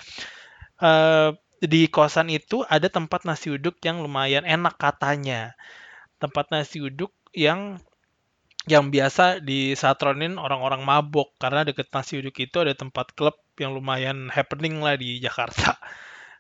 uh, 0.85 1.33
di 1.63 1.89
kosan 1.89 2.29
itu 2.29 2.61
ada 2.69 2.93
tempat 2.93 3.25
nasi 3.25 3.55
uduk 3.55 3.81
yang 3.81 4.05
lumayan 4.05 4.45
enak 4.45 4.77
katanya 4.77 5.57
tempat 6.21 6.53
nasi 6.53 6.85
uduk 6.85 7.11
yang 7.33 7.81
yang 8.71 8.95
biasa 8.95 9.43
disatronin 9.43 10.39
orang-orang 10.39 10.87
mabok 10.87 11.35
karena 11.43 11.67
deket 11.67 11.91
nasi 11.91 12.23
uduk 12.23 12.39
itu 12.39 12.63
ada 12.63 12.79
tempat 12.79 13.11
klub 13.19 13.35
yang 13.59 13.75
lumayan 13.75 14.31
happening 14.31 14.79
lah 14.79 14.95
di 14.95 15.19
Jakarta. 15.19 15.79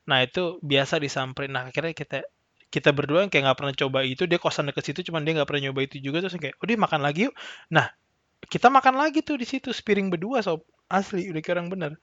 Nah 0.03 0.19
itu 0.19 0.59
biasa 0.67 0.99
disamperin. 0.99 1.55
Nah 1.55 1.71
akhirnya 1.71 1.95
kita 1.95 2.27
kita 2.73 2.89
berdua 2.97 3.21
yang 3.21 3.29
kayak 3.29 3.53
nggak 3.53 3.59
pernah 3.61 3.75
coba 3.77 3.99
itu 4.09 4.25
dia 4.25 4.41
kosan 4.41 4.73
deket 4.73 4.85
situ 4.89 5.13
cuman 5.13 5.29
dia 5.29 5.37
nggak 5.37 5.45
pernah 5.45 5.69
nyoba 5.69 5.85
itu 5.85 6.01
juga 6.01 6.25
terus 6.25 6.41
kayak 6.41 6.57
udah 6.57 6.77
makan 6.81 7.01
lagi 7.05 7.29
yuk. 7.29 7.35
Nah 7.69 7.93
kita 8.49 8.73
makan 8.73 8.97
lagi 8.97 9.21
tuh 9.21 9.37
di 9.37 9.45
situ 9.45 9.71
spiring 9.71 10.09
berdua 10.09 10.41
sob. 10.41 10.65
Asli 10.89 11.29
udah 11.29 11.43
kurang 11.45 11.69
bener. 11.69 12.01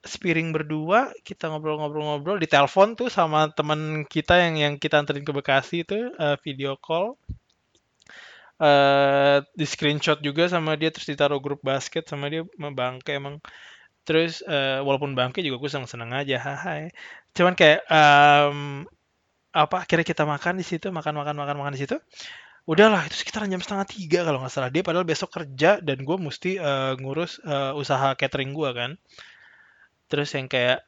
Spiring 0.00 0.56
berdua 0.56 1.12
kita 1.20 1.52
ngobrol-ngobrol-ngobrol 1.52 2.40
di 2.40 2.48
telepon 2.48 2.96
tuh 2.96 3.12
sama 3.12 3.52
teman 3.52 4.08
kita 4.08 4.40
yang 4.40 4.54
yang 4.56 4.74
kita 4.80 4.96
anterin 4.96 5.24
ke 5.28 5.32
Bekasi 5.36 5.84
itu 5.84 6.08
uh, 6.16 6.40
video 6.40 6.80
call. 6.80 7.20
Uh, 8.56 9.44
di 9.52 9.68
screenshot 9.68 10.16
juga 10.24 10.48
sama 10.48 10.80
dia 10.80 10.88
terus 10.88 11.04
ditaruh 11.04 11.36
grup 11.44 11.60
basket 11.60 12.08
sama 12.08 12.32
dia 12.32 12.48
sama 12.56 12.72
bangke 12.72 13.12
emang. 13.12 13.44
Terus 14.08 14.40
uh, 14.46 14.80
walaupun 14.86 15.12
bangke 15.12 15.44
juga 15.44 15.60
gue 15.60 15.70
seneng 15.72 15.90
seneng 15.90 16.10
aja 16.16 16.40
hai. 16.40 16.88
Cuman 17.36 17.52
kayak 17.52 17.84
um, 17.90 18.88
apa 19.56 19.88
akhirnya 19.88 20.04
kita 20.04 20.28
makan 20.28 20.60
di 20.60 20.64
situ 20.68 20.92
makan 20.92 21.16
makan 21.16 21.34
makan 21.40 21.56
makan 21.56 21.72
di 21.72 21.80
situ. 21.80 21.96
Udahlah 22.68 23.06
itu 23.08 23.22
sekitar 23.22 23.46
jam 23.48 23.62
setengah 23.62 23.86
tiga 23.88 24.20
kalau 24.26 24.42
nggak 24.42 24.52
salah. 24.52 24.68
Dia 24.68 24.82
padahal 24.84 25.06
besok 25.08 25.32
kerja 25.32 25.80
dan 25.80 26.02
gue 26.02 26.16
mesti 26.18 26.60
uh, 26.60 26.98
ngurus 26.98 27.40
uh, 27.46 27.72
usaha 27.78 28.12
catering 28.18 28.52
gue 28.52 28.70
kan. 28.76 28.90
Terus 30.12 30.28
yang 30.36 30.50
kayak 30.50 30.84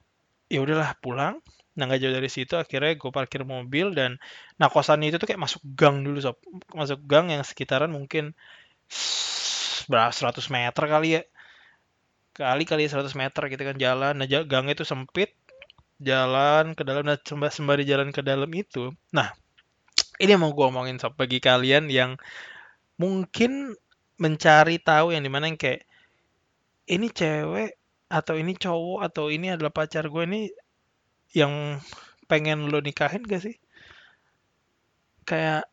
ya 0.52 0.58
udahlah 0.60 0.98
pulang. 1.00 1.40
Nah 1.78 1.82
nggak 1.86 2.02
jauh 2.02 2.12
dari 2.12 2.28
situ 2.28 2.58
akhirnya 2.58 2.98
gue 2.98 3.10
parkir 3.14 3.46
mobil 3.46 3.94
dan 3.94 4.18
nah 4.58 4.66
kosannya 4.68 5.14
itu 5.14 5.22
tuh 5.22 5.30
kayak 5.30 5.40
masuk 5.40 5.62
gang 5.78 6.02
dulu 6.02 6.18
sob. 6.18 6.36
Masuk 6.74 6.98
gang 7.06 7.30
yang 7.30 7.46
sekitaran 7.46 7.88
mungkin 7.94 8.34
berapa 9.88 10.10
100 10.12 10.34
meter 10.50 10.84
kali 10.84 11.08
ya. 11.16 11.22
Kali 12.34 12.66
kali 12.66 12.90
100 12.90 13.06
meter 13.14 13.42
gitu 13.54 13.62
kan 13.62 13.76
jalan. 13.78 14.18
Nah 14.18 14.26
gangnya 14.26 14.74
itu 14.74 14.82
sempit 14.82 15.37
jalan 15.98 16.78
ke 16.78 16.82
dalam 16.86 17.02
dan 17.06 17.18
sembari 17.50 17.82
jalan 17.82 18.14
ke 18.14 18.22
dalam 18.22 18.48
itu. 18.54 18.94
Nah, 19.10 19.34
ini 20.22 20.34
yang 20.34 20.42
mau 20.42 20.54
gue 20.54 20.66
omongin 20.66 20.98
sob 20.98 21.18
bagi 21.18 21.42
kalian 21.42 21.90
yang 21.90 22.18
mungkin 22.98 23.74
mencari 24.18 24.82
tahu 24.82 25.14
yang 25.14 25.22
di 25.22 25.30
mana 25.30 25.46
yang 25.50 25.58
kayak 25.58 25.86
ini 26.90 27.06
cewek 27.10 27.78
atau 28.08 28.34
ini 28.34 28.56
cowok 28.56 29.00
atau 29.04 29.28
ini 29.28 29.52
adalah 29.54 29.70
pacar 29.70 30.08
gue 30.08 30.22
ini 30.24 30.50
yang 31.36 31.78
pengen 32.26 32.66
lo 32.72 32.80
nikahin 32.80 33.22
gak 33.26 33.44
sih? 33.44 33.56
Kayak 35.28 35.68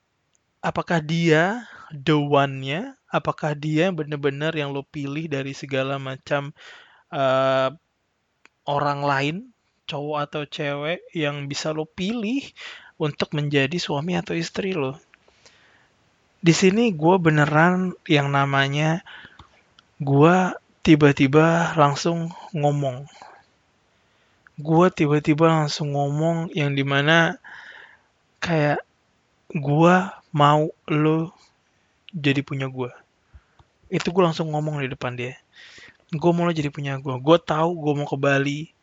apakah 0.59 0.99
dia 0.99 1.63
the 1.89 2.17
one-nya? 2.17 2.99
Apakah 3.07 3.55
dia 3.55 3.89
bener-bener 3.95 4.51
yang 4.51 4.75
lo 4.75 4.83
pilih 4.83 5.31
dari 5.31 5.55
segala 5.55 5.95
macam 5.95 6.51
uh, 7.15 7.71
orang 8.67 9.01
lain 9.05 9.35
cowok 9.85 10.17
atau 10.25 10.41
cewek 10.49 11.05
yang 11.13 11.45
bisa 11.45 11.71
lo 11.71 11.85
pilih 11.85 12.41
untuk 12.97 13.33
menjadi 13.37 13.77
suami 13.77 14.17
atau 14.17 14.33
istri 14.33 14.73
lo. 14.73 14.97
Di 16.41 16.53
sini 16.53 16.93
gue 16.93 17.15
beneran 17.17 17.97
yang 18.05 18.29
namanya 18.29 19.01
gue 19.97 20.53
tiba-tiba 20.85 21.73
langsung 21.73 22.29
ngomong. 22.53 23.09
Gue 24.61 24.87
tiba-tiba 24.93 25.65
langsung 25.65 25.97
ngomong 25.97 26.53
yang 26.53 26.77
di 26.77 26.85
mana 26.85 27.41
kayak 28.37 28.85
gue 29.49 29.95
mau 30.35 30.69
lo 30.91 31.33
jadi 32.13 32.45
punya 32.45 32.69
gue. 32.69 32.93
Itu 33.89 34.13
gue 34.13 34.23
langsung 34.23 34.53
ngomong 34.53 34.85
di 34.85 34.87
depan 34.93 35.17
dia. 35.17 35.35
Gue 36.13 36.31
mau 36.31 36.45
lo 36.45 36.53
jadi 36.53 36.69
punya 36.69 37.01
gue. 37.01 37.15
Gue 37.17 37.37
tahu 37.41 37.73
gue 37.73 37.93
mau 37.97 38.07
ke 38.07 38.17
Bali 38.21 38.74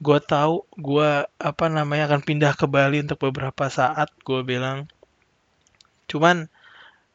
gue 0.00 0.18
tahu 0.24 0.64
gue 0.80 1.10
apa 1.28 1.64
namanya 1.68 2.08
akan 2.08 2.20
pindah 2.24 2.52
ke 2.56 2.64
Bali 2.64 3.04
untuk 3.04 3.20
beberapa 3.28 3.68
saat 3.68 4.08
gue 4.24 4.40
bilang. 4.40 4.88
Cuman 6.08 6.48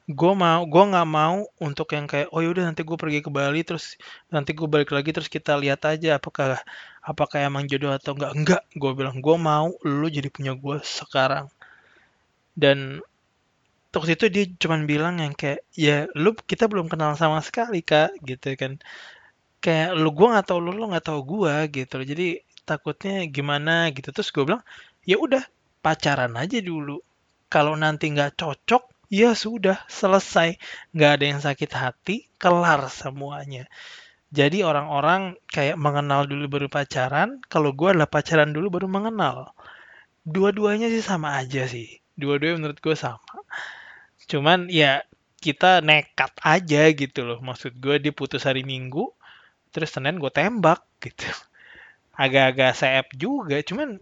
gue 0.05 0.33
mau 0.37 0.61
gue 0.69 0.83
nggak 0.85 1.09
mau 1.09 1.49
untuk 1.57 1.89
yang 1.97 2.05
kayak 2.05 2.29
oh 2.29 2.37
yaudah 2.45 2.69
nanti 2.69 2.85
gue 2.85 2.93
pergi 2.93 3.25
ke 3.25 3.33
Bali 3.33 3.65
terus 3.65 3.97
nanti 4.29 4.53
gue 4.53 4.69
balik 4.69 4.93
lagi 4.93 5.09
terus 5.09 5.25
kita 5.25 5.57
lihat 5.57 5.81
aja 5.81 6.21
apakah 6.21 6.61
apakah 7.01 7.41
emang 7.41 7.65
jodoh 7.65 7.89
atau 7.89 8.13
enggak 8.13 8.31
enggak 8.37 8.61
gue 8.77 8.91
bilang 8.93 9.17
gue 9.17 9.35
mau 9.41 9.73
lu 9.81 10.07
jadi 10.09 10.29
punya 10.29 10.53
gue 10.53 10.77
sekarang. 10.85 11.49
Dan 12.53 13.01
waktu 13.95 14.13
itu 14.13 14.25
dia 14.29 14.45
cuman 14.61 14.85
bilang 14.85 15.15
yang 15.23 15.33
kayak 15.33 15.65
ya 15.73 16.05
lu 16.13 16.37
kita 16.37 16.69
belum 16.69 16.85
kenal 16.91 17.17
sama 17.17 17.41
sekali 17.41 17.81
kak 17.81 18.13
gitu 18.21 18.53
kan. 18.53 18.77
Kayak 19.57 19.97
lu 19.97 20.13
gue 20.13 20.27
nggak 20.29 20.45
tahu 20.53 20.59
lu 20.61 20.71
lu 20.77 20.85
nggak 20.93 21.05
tahu 21.09 21.19
gue 21.25 21.55
gitu 21.73 21.97
jadi 22.05 22.45
takutnya 22.65 23.23
gimana 23.29 23.93
gitu. 23.93 24.09
Terus 24.09 24.29
gue 24.33 24.43
bilang 24.43 24.63
ya 25.05 25.21
udah 25.21 25.43
pacaran 25.85 26.33
aja 26.35 26.59
dulu. 26.59 26.99
Kalau 27.47 27.77
nanti 27.77 28.09
nggak 28.09 28.41
cocok 28.41 28.83
ya 29.13 29.37
sudah 29.37 29.77
selesai. 29.85 30.57
Nggak 30.91 31.11
ada 31.15 31.25
yang 31.25 31.41
sakit 31.45 31.71
hati 31.77 32.15
kelar 32.41 32.89
semuanya. 32.89 33.69
Jadi 34.33 34.65
orang-orang 34.65 35.37
kayak 35.47 35.77
mengenal 35.79 36.27
dulu 36.27 36.45
baru 36.49 36.67
pacaran 36.67 37.39
kalau 37.47 37.71
gue 37.71 37.93
adalah 37.93 38.09
pacaran 38.09 38.51
dulu 38.51 38.81
baru 38.81 38.87
mengenal. 38.89 39.53
Dua-duanya 40.25 40.89
sih 40.89 41.05
sama 41.05 41.37
aja 41.37 41.69
sih. 41.69 42.01
Dua-duanya 42.17 42.57
menurut 42.59 42.79
gue 42.81 42.95
sama. 42.97 43.45
Cuman 44.25 44.67
ya 44.73 45.05
kita 45.39 45.85
nekat 45.85 46.33
aja 46.41 46.89
gitu 46.89 47.21
loh. 47.21 47.39
Maksud 47.39 47.77
gue 47.77 48.01
dia 48.01 48.11
putus 48.11 48.43
hari 48.43 48.65
minggu 48.65 49.13
terus 49.75 49.91
senin 49.91 50.15
gue 50.15 50.31
tembak 50.31 50.87
gitu 51.03 51.27
agak-agak 52.15 52.71
seep 52.75 53.07
juga 53.15 53.59
cuman 53.63 53.99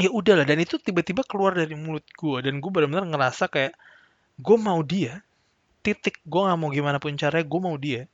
ya 0.00 0.10
udahlah 0.10 0.46
dan 0.46 0.58
itu 0.58 0.80
tiba-tiba 0.80 1.22
keluar 1.26 1.54
dari 1.54 1.76
mulut 1.76 2.04
gue 2.16 2.38
dan 2.42 2.58
gue 2.58 2.70
benar-benar 2.70 3.06
ngerasa 3.06 3.46
kayak 3.46 3.74
gue 4.40 4.56
mau 4.58 4.80
dia 4.82 5.22
titik 5.82 6.22
gue 6.26 6.40
nggak 6.42 6.58
mau 6.58 6.70
gimana 6.72 6.98
pun 6.98 7.14
caranya 7.14 7.46
gue 7.46 7.60
mau 7.60 7.76
dia 7.76 8.08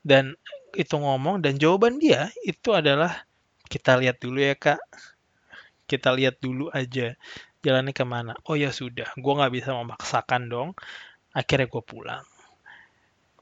dan 0.00 0.32
itu 0.72 0.94
ngomong 0.94 1.42
dan 1.42 1.58
jawaban 1.58 1.98
dia 1.98 2.30
itu 2.46 2.70
adalah 2.70 3.26
kita 3.70 3.94
lihat 4.02 4.18
dulu 4.18 4.42
ya 4.42 4.58
kak. 4.58 4.82
Kita 5.86 6.10
lihat 6.10 6.42
dulu 6.42 6.70
aja 6.74 7.14
jalannya 7.62 7.94
ke 7.94 8.02
mana. 8.02 8.34
Oh 8.50 8.58
ya 8.58 8.74
sudah 8.74 9.14
gue 9.14 9.32
nggak 9.38 9.52
bisa 9.54 9.70
memaksakan 9.74 10.50
dong. 10.50 10.68
Akhirnya 11.30 11.70
gue 11.70 11.82
pulang. 11.86 12.26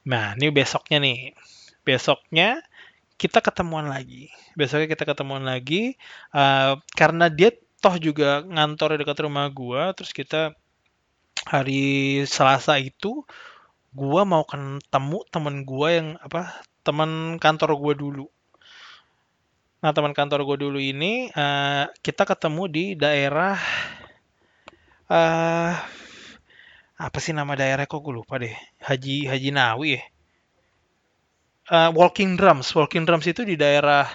Nah 0.04 0.36
ini 0.36 0.52
besoknya 0.52 1.00
nih. 1.00 1.32
Besoknya 1.80 2.60
kita 3.18 3.42
ketemuan 3.42 3.90
lagi. 3.90 4.30
Besoknya 4.54 4.86
kita 4.86 5.04
ketemuan 5.04 5.42
lagi 5.42 5.98
uh, 6.32 6.78
karena 6.94 7.26
dia 7.26 7.50
toh 7.82 7.94
juga 7.98 8.42
ngantor 8.46 8.98
dekat 8.98 9.18
rumah 9.26 9.46
gue 9.50 9.82
terus 9.94 10.10
kita 10.14 10.54
hari 11.46 12.22
Selasa 12.26 12.78
itu 12.82 13.22
gua 13.94 14.26
mau 14.26 14.42
ketemu 14.44 15.18
temen 15.30 15.56
gua 15.62 15.88
yang 15.94 16.08
apa 16.20 16.62
teman 16.82 17.36
kantor 17.38 17.78
gua 17.78 17.94
dulu. 17.94 18.26
Nah 19.78 19.94
teman 19.94 20.12
kantor 20.12 20.42
gua 20.42 20.56
dulu 20.58 20.78
ini 20.82 21.30
uh, 21.32 21.86
kita 22.02 22.26
ketemu 22.26 22.62
di 22.66 22.84
daerah 22.98 23.56
uh, 25.06 25.72
apa 26.98 27.18
sih 27.22 27.30
nama 27.30 27.54
daerah 27.54 27.86
kok 27.86 28.02
gue 28.02 28.10
lupa 28.10 28.42
deh. 28.42 28.54
Haji 28.82 29.30
Haji 29.30 29.50
Nawi 29.54 29.88
ya 29.96 30.02
uh, 31.70 31.90
Walking 31.92 32.36
Drums. 32.36 32.72
Walking 32.74 33.04
Drums 33.08 33.28
itu 33.28 33.44
di 33.44 33.54
daerah 33.54 34.08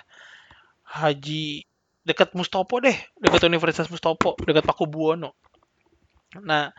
Haji 0.83 1.65
dekat 2.03 2.33
Mustopo 2.37 2.77
deh. 2.83 2.95
Dekat 3.17 3.47
Universitas 3.47 3.89
Mustopo. 3.89 4.37
Dekat 4.41 4.65
Paku 4.65 4.85
Buwono 4.85 5.33
nah 6.41 6.73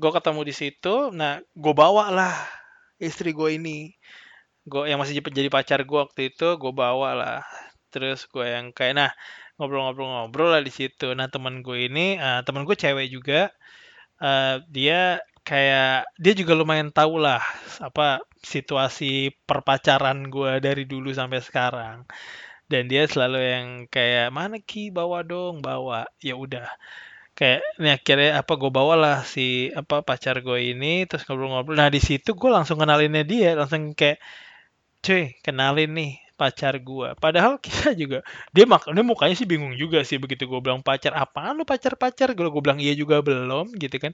gue 0.00 0.10
ketemu 0.16 0.40
di 0.46 0.54
situ. 0.56 1.12
Nah 1.12 1.44
gue 1.52 1.74
bawa 1.76 2.08
lah 2.08 2.34
istri 2.96 3.36
gue 3.36 3.60
ini. 3.60 3.92
Gue 4.64 4.88
yang 4.88 5.00
masih 5.02 5.20
jadi 5.20 5.52
pacar 5.52 5.84
gue 5.84 5.98
waktu 6.00 6.32
itu 6.32 6.56
gue 6.56 6.72
bawa 6.72 7.12
lah. 7.12 7.40
Terus 7.92 8.24
gue 8.30 8.46
yang 8.46 8.72
kayak 8.72 8.94
nah 8.96 9.10
ngobrol-ngobrol-ngobrol 9.60 10.56
lah 10.56 10.62
di 10.64 10.72
situ. 10.72 11.12
Nah 11.12 11.28
teman 11.28 11.60
gue 11.60 11.90
ini 11.90 12.16
uh, 12.16 12.40
teman 12.46 12.64
gue 12.64 12.76
cewek 12.78 13.12
juga. 13.12 13.52
Uh, 14.20 14.60
dia 14.68 15.20
kayak 15.50 16.06
dia 16.14 16.32
juga 16.38 16.54
lumayan 16.54 16.94
tahu 16.94 17.18
lah 17.18 17.42
apa 17.82 18.22
situasi 18.38 19.34
perpacaran 19.50 20.30
gue 20.30 20.62
dari 20.62 20.86
dulu 20.86 21.10
sampai 21.10 21.42
sekarang. 21.42 22.06
Dan 22.70 22.86
dia 22.86 23.02
selalu 23.10 23.38
yang 23.42 23.66
kayak 23.90 24.30
mana 24.30 24.62
ki? 24.62 24.94
Bawa 24.94 25.26
dong 25.26 25.58
bawa. 25.58 26.06
Ya 26.22 26.38
udah. 26.38 26.70
Kayak 27.34 27.66
nih 27.82 27.92
akhirnya 27.98 28.30
apa 28.46 28.52
gue 28.54 28.70
bawa 28.70 28.94
lah 28.94 29.18
si 29.26 29.74
apa 29.74 30.06
pacar 30.06 30.38
gue 30.38 30.70
ini 30.70 31.02
terus 31.10 31.26
ngobrol-ngobrol. 31.26 31.74
Nah 31.74 31.90
di 31.90 31.98
situ 31.98 32.38
gue 32.38 32.50
langsung 32.52 32.78
kenalinnya 32.78 33.26
dia 33.26 33.58
langsung 33.58 33.90
kayak 33.98 34.22
cuy 35.02 35.34
kenalin 35.42 35.90
nih 35.96 36.12
pacar 36.36 36.76
gue 36.80 37.08
padahal 37.20 37.56
kita 37.64 37.92
juga 37.96 38.24
dia 38.52 38.64
mak 38.68 38.88
dia 38.88 39.04
mukanya 39.04 39.36
sih 39.36 39.48
bingung 39.48 39.76
juga 39.76 40.00
sih 40.04 40.16
begitu 40.22 40.46
gue 40.46 40.60
bilang 40.62 40.84
pacar. 40.84 41.10
Apaan 41.16 41.58
lu 41.58 41.66
pacar 41.66 41.98
pacar 41.98 42.32
gue 42.38 42.46
gue 42.46 42.62
bilang 42.62 42.78
iya 42.78 42.94
juga 42.94 43.18
belum 43.24 43.74
gitu 43.82 43.96
kan. 43.98 44.12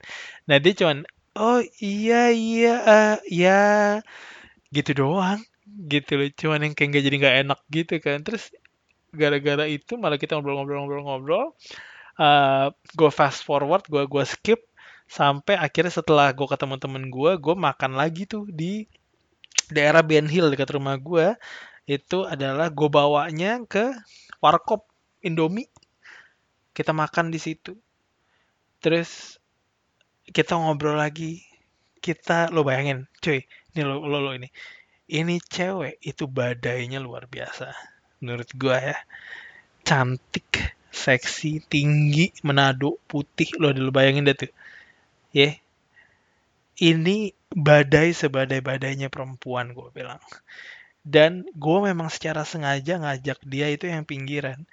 Nah 0.48 0.56
dia 0.62 0.72
cuman 0.72 1.04
oh 1.36 1.60
iya 1.78 2.32
iya 2.32 2.74
uh, 2.82 3.16
ya 3.28 3.62
gitu 4.74 4.90
doang 4.96 5.40
gitu 5.92 6.18
loh. 6.18 6.28
Cuman 6.32 6.64
yang 6.66 6.74
kayak 6.76 6.98
gak 6.98 7.04
jadi 7.06 7.16
nggak 7.20 7.36
enak 7.46 7.60
gitu 7.70 7.94
kan. 8.02 8.18
Terus 8.26 8.50
gara-gara 9.14 9.64
itu 9.68 9.96
malah 9.96 10.20
kita 10.20 10.36
ngobrol-ngobrol-ngobrol-ngobrol 10.36 11.56
uh, 12.20 12.66
gue 12.72 13.10
fast 13.12 13.44
forward 13.44 13.84
gue 13.88 14.04
gue 14.04 14.24
skip 14.28 14.60
sampai 15.06 15.56
akhirnya 15.56 15.94
setelah 15.94 16.28
gue 16.34 16.44
ketemu 16.44 16.76
temen 16.76 17.04
gue 17.08 17.32
gue 17.38 17.54
makan 17.56 17.96
lagi 17.96 18.28
tuh 18.28 18.44
di 18.50 18.84
daerah 19.70 20.02
Ben 20.02 20.26
Hill 20.26 20.52
dekat 20.52 20.74
rumah 20.74 20.98
gue 20.98 21.34
itu 21.86 22.26
adalah 22.26 22.66
gue 22.68 22.88
bawanya 22.90 23.62
ke 23.62 23.94
warkop 24.42 24.90
Indomie. 25.22 25.70
Kita 26.74 26.90
makan 26.90 27.30
di 27.30 27.38
situ. 27.40 27.78
Terus 28.82 29.40
kita 30.30 30.58
ngobrol 30.58 30.98
lagi 30.98 31.42
kita 32.02 32.50
lo 32.54 32.62
bayangin 32.62 33.06
cuy 33.22 33.42
ini 33.74 33.82
lo 33.82 34.02
lo, 34.02 34.18
lo 34.22 34.30
ini 34.34 34.48
ini 35.06 35.38
cewek 35.38 36.02
itu 36.02 36.26
badainya 36.26 36.98
luar 36.98 37.30
biasa 37.30 37.70
menurut 38.22 38.50
gue 38.54 38.78
ya 38.78 38.98
cantik 39.86 40.76
seksi, 40.96 41.60
tinggi, 41.68 42.32
Manado, 42.40 42.96
putih. 43.04 43.52
Lo 43.60 43.70
udah 43.70 43.92
bayangin 43.92 44.24
deh 44.24 44.36
tuh. 44.36 44.50
Ya. 45.36 45.52
Yeah. 45.52 45.54
Ini 46.76 47.32
badai 47.56 48.12
sebadai-badainya 48.12 49.08
perempuan 49.08 49.72
gue 49.72 49.88
bilang. 49.92 50.20
Dan 51.00 51.46
gue 51.54 51.78
memang 51.80 52.10
secara 52.12 52.44
sengaja 52.44 53.00
ngajak 53.00 53.38
dia 53.46 53.70
itu 53.72 53.88
yang 53.88 54.04
pinggiran. 54.04 54.66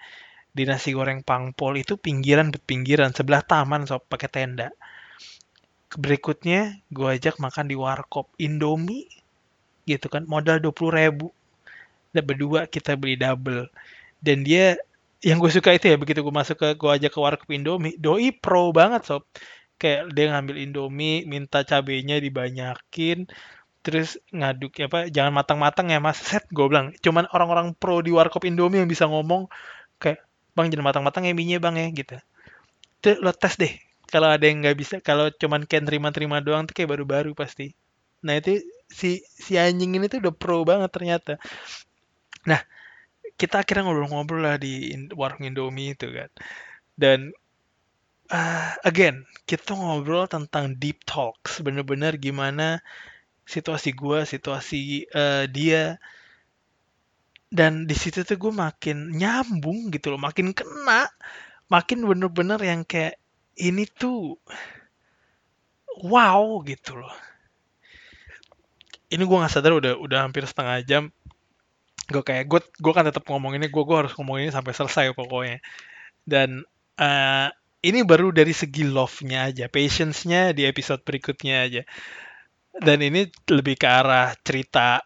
Di 0.52 0.68
nasi 0.68 0.92
goreng 0.92 1.24
pangpol 1.24 1.80
itu 1.80 1.96
pinggiran 1.96 2.52
pinggiran 2.66 3.16
sebelah 3.16 3.46
taman 3.46 3.88
sob 3.88 4.04
pakai 4.10 4.28
tenda. 4.28 4.74
Berikutnya 5.94 6.82
gue 6.90 7.08
ajak 7.08 7.38
makan 7.38 7.70
di 7.70 7.76
warkop 7.78 8.30
Indomie 8.42 9.06
gitu 9.86 10.08
kan 10.10 10.26
modal 10.26 10.58
20 10.62 10.90
ribu. 10.90 11.28
Dan 12.14 12.24
berdua 12.30 12.70
kita 12.70 12.94
beli 12.94 13.18
double. 13.18 13.70
Dan 14.22 14.46
dia 14.46 14.78
yang 15.24 15.40
gue 15.40 15.52
suka 15.54 15.72
itu 15.74 15.88
ya 15.88 15.96
begitu 15.96 16.20
gue 16.20 16.36
masuk 16.36 16.60
ke 16.60 16.68
gue 16.76 16.92
aja 16.92 17.08
ke 17.08 17.18
warkop 17.18 17.48
Indomie 17.54 17.96
doi 17.98 18.34
pro 18.34 18.70
banget 18.74 19.06
sob. 19.08 19.24
Kayak 19.82 20.14
dia 20.16 20.26
ngambil 20.34 20.56
Indomie 20.62 21.26
minta 21.26 21.66
cabenya 21.66 22.22
dibanyakin 22.22 23.28
terus 23.84 24.16
ngaduk 24.32 24.80
apa 24.80 25.12
jangan 25.12 25.34
matang-matang 25.36 25.92
ya 25.92 26.00
mas. 26.02 26.18
Set 26.22 26.46
gue 26.50 26.66
bilang. 26.70 26.94
Cuman 27.02 27.28
orang-orang 27.34 27.76
pro 27.78 28.02
di 28.02 28.12
warkop 28.14 28.46
Indomie 28.48 28.82
yang 28.82 28.90
bisa 28.90 29.06
ngomong 29.10 29.50
kayak 30.02 30.24
bang 30.54 30.70
jangan 30.70 30.86
matang-matang 30.94 31.24
ya 31.28 31.34
minyak 31.34 31.60
bang 31.62 31.76
ya 31.78 31.88
gitu. 31.94 32.16
Tuh 33.04 33.18
lo 33.20 33.34
tes 33.36 33.58
deh 33.60 33.74
kalau 34.14 34.30
ada 34.30 34.46
yang 34.46 34.62
nggak 34.62 34.78
bisa 34.78 34.96
kalau 35.02 35.34
cuman 35.34 35.66
kayak 35.66 35.90
terima-terima 35.90 36.38
doang 36.46 36.70
tuh 36.70 36.78
kayak 36.78 36.94
baru-baru 36.94 37.34
pasti 37.34 37.74
nah 38.22 38.38
itu 38.38 38.62
si 38.86 39.26
si 39.26 39.58
anjing 39.58 39.98
ini 39.98 40.06
tuh 40.06 40.22
udah 40.22 40.34
pro 40.38 40.62
banget 40.62 40.94
ternyata 40.94 41.42
nah 42.46 42.62
kita 43.38 43.66
akhirnya 43.66 43.90
ngobrol-ngobrol 43.90 44.42
lah 44.46 44.58
di 44.62 44.94
warung 45.18 45.46
Indomie 45.46 45.98
itu 45.98 46.10
kan. 46.14 46.30
Dan 46.94 47.34
uh, 48.30 48.72
again, 48.86 49.26
kita 49.50 49.74
ngobrol 49.74 50.30
tentang 50.30 50.78
deep 50.78 51.02
talks, 51.04 51.62
bener-bener 51.66 52.16
gimana 52.22 52.80
situasi 53.50 53.92
gue, 53.98 54.24
situasi 54.24 55.10
uh, 55.12 55.46
dia. 55.50 55.98
Dan 57.54 57.86
di 57.86 57.94
situ 57.94 58.26
tuh 58.26 58.38
gue 58.38 58.54
makin 58.54 59.14
nyambung 59.14 59.94
gitu 59.94 60.14
loh, 60.14 60.22
makin 60.22 60.58
kena, 60.58 61.10
makin 61.70 62.06
bener-bener 62.06 62.58
yang 62.62 62.82
kayak 62.86 63.22
ini 63.58 63.86
tuh 63.86 64.38
wow 66.12 66.62
gitu 66.70 66.92
loh. 67.02 67.14
Ini 69.14 69.24
gue 69.30 69.38
nggak 69.40 69.54
sadar 69.54 69.74
udah 69.80 69.94
udah 70.06 70.20
hampir 70.26 70.44
setengah 70.50 70.78
jam. 70.90 71.04
Gue 72.12 72.24
kayak 72.24 72.46
gue 72.52 72.60
gue 72.84 72.94
kan 72.94 73.06
tetap 73.08 73.24
ngomong 73.30 73.56
ini 73.58 73.68
gue 73.72 73.84
gue 73.88 73.98
harus 73.98 74.14
ngomong 74.18 74.38
ini 74.44 74.50
sampai 74.54 74.74
selesai 74.76 75.06
pokoknya. 75.16 75.58
Dan 76.26 76.64
eh, 77.00 77.50
ini 77.86 78.00
baru 78.06 78.32
dari 78.36 78.54
segi 78.56 78.84
love-nya 78.88 79.50
aja 79.52 79.66
patience-nya 79.72 80.52
di 80.58 80.64
episode 80.68 81.02
berikutnya 81.08 81.56
aja. 81.68 81.82
Dan 82.74 83.00
ini 83.06 83.30
lebih 83.54 83.76
ke 83.78 83.88
arah 83.88 84.34
cerita 84.42 85.02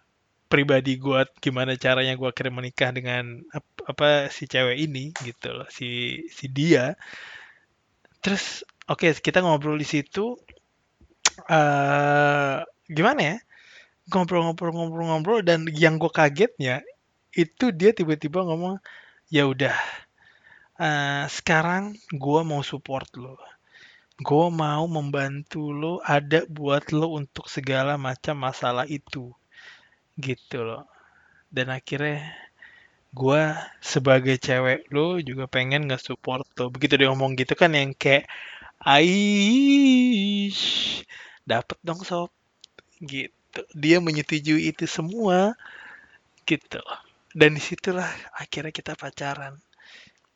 pribadi 0.47 0.95
gue 0.97 1.21
gimana 1.43 1.75
caranya 1.75 2.13
gue 2.15 2.29
akhirnya 2.31 2.55
menikah 2.59 2.91
dengan 2.95 3.43
ap- 3.51 3.83
apa 3.91 4.31
si 4.31 4.47
cewek 4.47 4.77
ini 4.79 5.11
gitu 5.27 5.51
loh 5.51 5.67
si 5.67 6.19
si 6.31 6.47
dia 6.47 6.95
terus 8.27 8.67
oke 8.91 9.07
kita 9.23 9.39
ngobrol 9.39 9.79
di 9.79 9.87
situ 9.87 10.35
eh 11.47 12.59
gimana 12.91 13.21
ya? 13.23 13.37
Ngobrol-ngobrol-ngobrol-ngobrol 14.11 15.47
dan 15.47 15.63
yang 15.71 15.95
gue 15.95 16.11
kagetnya 16.11 16.83
itu 17.31 17.71
dia 17.71 17.95
tiba-tiba 17.95 18.43
ngomong 18.43 18.83
ya 19.31 19.47
udah 19.47 19.75
eh, 20.79 21.25
sekarang 21.31 21.95
gue 22.11 22.41
mau 22.43 22.59
support 22.67 23.07
lo. 23.15 23.39
Gue 24.19 24.47
mau 24.51 24.83
membantu 24.91 25.71
lo 25.71 26.03
ada 26.03 26.43
buat 26.51 26.89
lo 26.91 27.15
untuk 27.15 27.47
segala 27.47 27.95
macam 27.95 28.43
masalah 28.43 28.83
itu. 28.89 29.31
Gitu 30.19 30.57
loh. 30.67 30.83
Dan 31.47 31.71
akhirnya 31.71 32.27
gue 33.17 33.41
sebagai 33.81 34.37
cewek 34.37 34.93
lo 34.93 35.17
juga 35.17 35.49
pengen 35.49 35.89
nge-support 35.89 36.45
lo 36.61 36.69
begitu 36.69 36.93
dia 37.01 37.09
ngomong 37.09 37.33
gitu 37.33 37.57
kan 37.57 37.73
yang 37.73 37.97
kayak 37.97 38.29
Aish 38.87 40.61
dapet 41.49 41.77
dong 41.81 42.05
sob. 42.05 42.29
Gitu. 43.01 43.61
Dia 43.73 43.97
menyetujui 43.97 44.69
itu 44.69 44.85
semua. 44.85 45.57
Gitu. 46.45 46.77
Dan 47.33 47.57
di 47.57 47.61
situlah 47.61 48.07
akhirnya 48.37 48.69
kita 48.69 48.93
pacaran 48.93 49.57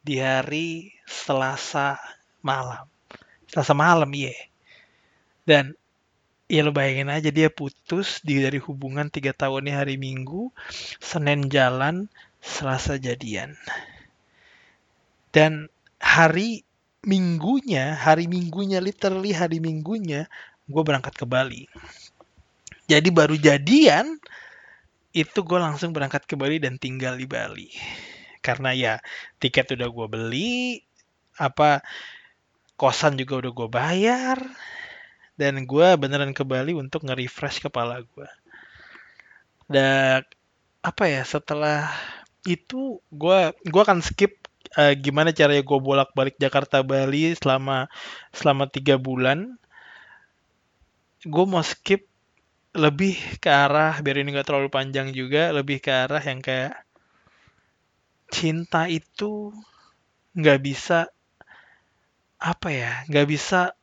di 0.02 0.18
hari 0.18 0.90
Selasa 1.06 2.02
malam. 2.42 2.90
Selasa 3.46 3.78
malam 3.78 4.10
iya. 4.18 4.34
Dan 5.46 5.78
ya 6.50 6.66
lo 6.66 6.74
bayangin 6.74 7.14
aja 7.14 7.30
dia 7.32 7.48
putus 7.48 8.20
dari 8.26 8.60
hubungan 8.60 9.08
tiga 9.08 9.32
tahunnya 9.32 9.86
hari 9.86 9.96
Minggu 9.96 10.52
Senin 11.00 11.48
jalan 11.48 12.12
Selasa 12.42 12.98
jadian. 12.98 13.56
Dan 15.32 15.72
hari 16.02 16.66
Minggunya 17.02 17.98
hari 17.98 18.30
Minggunya 18.30 18.78
literally 18.78 19.34
hari 19.34 19.58
Minggunya 19.58 20.30
gue 20.70 20.84
berangkat 20.86 21.18
ke 21.18 21.26
Bali. 21.26 21.66
Jadi 22.86 23.10
baru 23.10 23.34
jadian 23.40 24.22
itu 25.10 25.40
gue 25.42 25.60
langsung 25.60 25.96
berangkat 25.96 26.30
ke 26.30 26.38
Bali 26.38 26.62
dan 26.62 26.78
tinggal 26.78 27.18
di 27.18 27.26
Bali. 27.26 27.74
Karena 28.46 28.70
ya 28.74 28.94
tiket 29.42 29.74
udah 29.74 29.90
gue 29.90 30.08
beli 30.10 30.82
apa 31.42 31.82
kosan 32.78 33.18
juga 33.18 33.42
udah 33.42 33.52
gue 33.54 33.70
bayar 33.70 34.38
dan 35.42 35.66
gue 35.66 35.88
beneran 35.98 36.38
ke 36.38 36.46
Bali 36.46 36.78
untuk 36.78 37.06
nge-refresh 37.06 37.66
kepala 37.66 38.02
gue 38.02 38.30
dan 39.72 40.28
apa 40.84 41.04
ya 41.08 41.24
setelah 41.24 41.88
itu 42.46 43.00
gue 43.14 43.40
gue 43.54 43.82
akan 43.82 44.00
skip 44.02 44.34
eh, 44.80 44.94
gimana 44.98 45.30
caranya 45.36 45.64
gue 45.66 45.80
bolak-balik 45.80 46.36
Jakarta 46.42 46.82
Bali 46.82 47.34
selama 47.38 47.88
selama 48.34 48.66
tiga 48.70 48.96
bulan. 48.98 49.58
Gue 51.22 51.46
mau 51.46 51.62
skip 51.62 52.10
lebih 52.72 53.20
ke 53.44 53.52
arah 53.52 54.00
biar 54.00 54.24
ini 54.24 54.32
nggak 54.32 54.48
terlalu 54.48 54.72
panjang 54.72 55.12
juga 55.12 55.52
lebih 55.52 55.84
ke 55.84 55.92
arah 55.92 56.24
yang 56.24 56.40
kayak 56.40 56.74
cinta 58.32 58.88
itu 58.88 59.52
nggak 60.40 60.60
bisa 60.64 61.12
apa 62.40 62.70
ya 62.72 62.92
nggak 63.12 63.28
bisa 63.28 63.76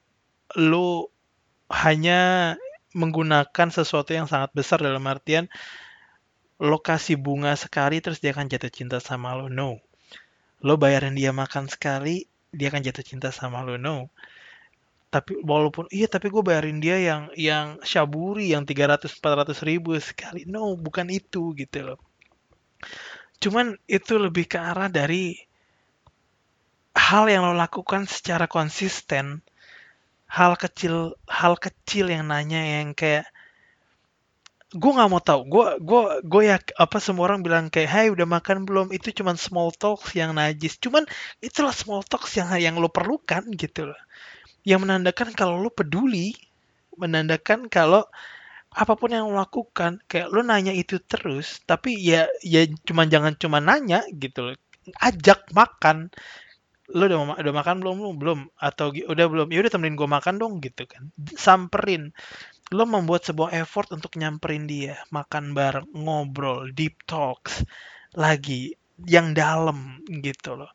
lo 0.56 1.12
hanya 1.68 2.56
menggunakan 2.96 3.68
sesuatu 3.68 4.16
yang 4.16 4.24
sangat 4.24 4.50
besar 4.56 4.80
dalam 4.80 5.04
artian 5.04 5.52
lo 6.58 6.82
kasih 6.82 7.14
bunga 7.14 7.54
sekali 7.54 8.02
terus 8.02 8.18
dia 8.18 8.34
akan 8.34 8.50
jatuh 8.50 8.70
cinta 8.70 8.98
sama 8.98 9.34
lo. 9.38 9.46
No. 9.46 9.78
Lo 10.58 10.74
bayarin 10.74 11.14
dia 11.14 11.30
makan 11.30 11.70
sekali 11.70 12.26
dia 12.50 12.74
akan 12.74 12.82
jatuh 12.82 13.04
cinta 13.06 13.30
sama 13.30 13.62
lo. 13.62 13.78
No. 13.78 14.10
Tapi 15.08 15.40
walaupun 15.40 15.88
iya 15.88 16.10
tapi 16.10 16.28
gue 16.28 16.42
bayarin 16.44 16.82
dia 16.82 17.00
yang 17.00 17.32
yang 17.38 17.80
syaburi 17.80 18.52
yang 18.52 18.66
300 18.66 19.06
400 19.08 19.54
ribu 19.64 19.94
sekali. 20.02 20.44
No 20.44 20.74
bukan 20.74 21.08
itu 21.08 21.54
gitu 21.54 21.94
loh. 21.94 21.98
Cuman 23.38 23.78
itu 23.86 24.18
lebih 24.18 24.50
ke 24.50 24.58
arah 24.58 24.90
dari 24.90 25.38
hal 26.98 27.30
yang 27.30 27.46
lo 27.46 27.54
lakukan 27.54 28.10
secara 28.10 28.50
konsisten. 28.50 29.46
Hal 30.28 30.58
kecil 30.58 31.14
hal 31.30 31.54
kecil 31.56 32.10
yang 32.10 32.28
nanya 32.28 32.82
yang 32.82 32.92
kayak 32.92 33.30
gue 34.68 34.90
nggak 34.92 35.08
mau 35.08 35.22
tahu. 35.22 35.40
Gue 35.48 35.66
gue 35.80 36.00
gue 36.28 36.42
ya 36.44 36.56
apa 36.76 36.98
semua 37.00 37.32
orang 37.32 37.40
bilang 37.40 37.72
kayak 37.72 37.88
hai 37.88 38.06
udah 38.12 38.28
makan 38.28 38.68
belum? 38.68 38.92
Itu 38.92 39.08
cuman 39.16 39.40
small 39.40 39.72
talks 39.72 40.12
yang 40.12 40.36
najis. 40.36 40.76
Cuman 40.76 41.08
itulah 41.40 41.72
small 41.72 42.04
talks 42.04 42.36
yang 42.36 42.52
yang 42.60 42.76
lo 42.76 42.92
perlukan 42.92 43.48
gitu 43.56 43.88
loh. 43.88 44.00
Yang 44.68 44.80
menandakan 44.84 45.28
kalau 45.32 45.56
lo 45.60 45.72
peduli 45.72 46.36
menandakan 47.00 47.70
kalau 47.72 48.04
apa 48.76 48.92
pun 48.98 49.10
yang 49.14 49.24
lo 49.32 49.40
lakukan 49.40 50.02
kayak 50.10 50.28
lo 50.28 50.44
nanya 50.44 50.76
itu 50.76 51.00
terus 51.00 51.64
tapi 51.64 51.96
ya 51.96 52.28
ya 52.44 52.68
cuman 52.84 53.08
jangan 53.08 53.32
cuma 53.40 53.58
nanya 53.64 54.04
gitu 54.12 54.52
loh. 54.52 54.56
Ajak 55.00 55.48
makan. 55.56 56.12
Lo 56.92 57.04
udah 57.08 57.36
udah 57.40 57.54
makan 57.56 57.76
belum? 57.84 57.96
Belum 58.00 58.16
belum? 58.20 58.40
Atau 58.60 58.92
udah 58.92 59.26
belum? 59.28 59.48
Ya 59.52 59.60
udah 59.64 59.72
temenin 59.72 59.96
gue 59.96 60.08
makan 60.08 60.40
dong 60.40 60.60
gitu 60.64 60.84
kan. 60.88 61.08
Samperin 61.36 62.12
lo 62.68 62.84
membuat 62.84 63.24
sebuah 63.24 63.54
effort 63.56 63.88
untuk 63.96 64.16
nyamperin 64.20 64.68
dia 64.68 65.00
makan 65.08 65.56
bareng 65.56 65.88
ngobrol 65.96 66.68
deep 66.76 67.00
talks 67.08 67.64
lagi 68.12 68.76
yang 69.08 69.32
dalam 69.32 70.02
gitu 70.20 70.58
loh. 70.58 70.72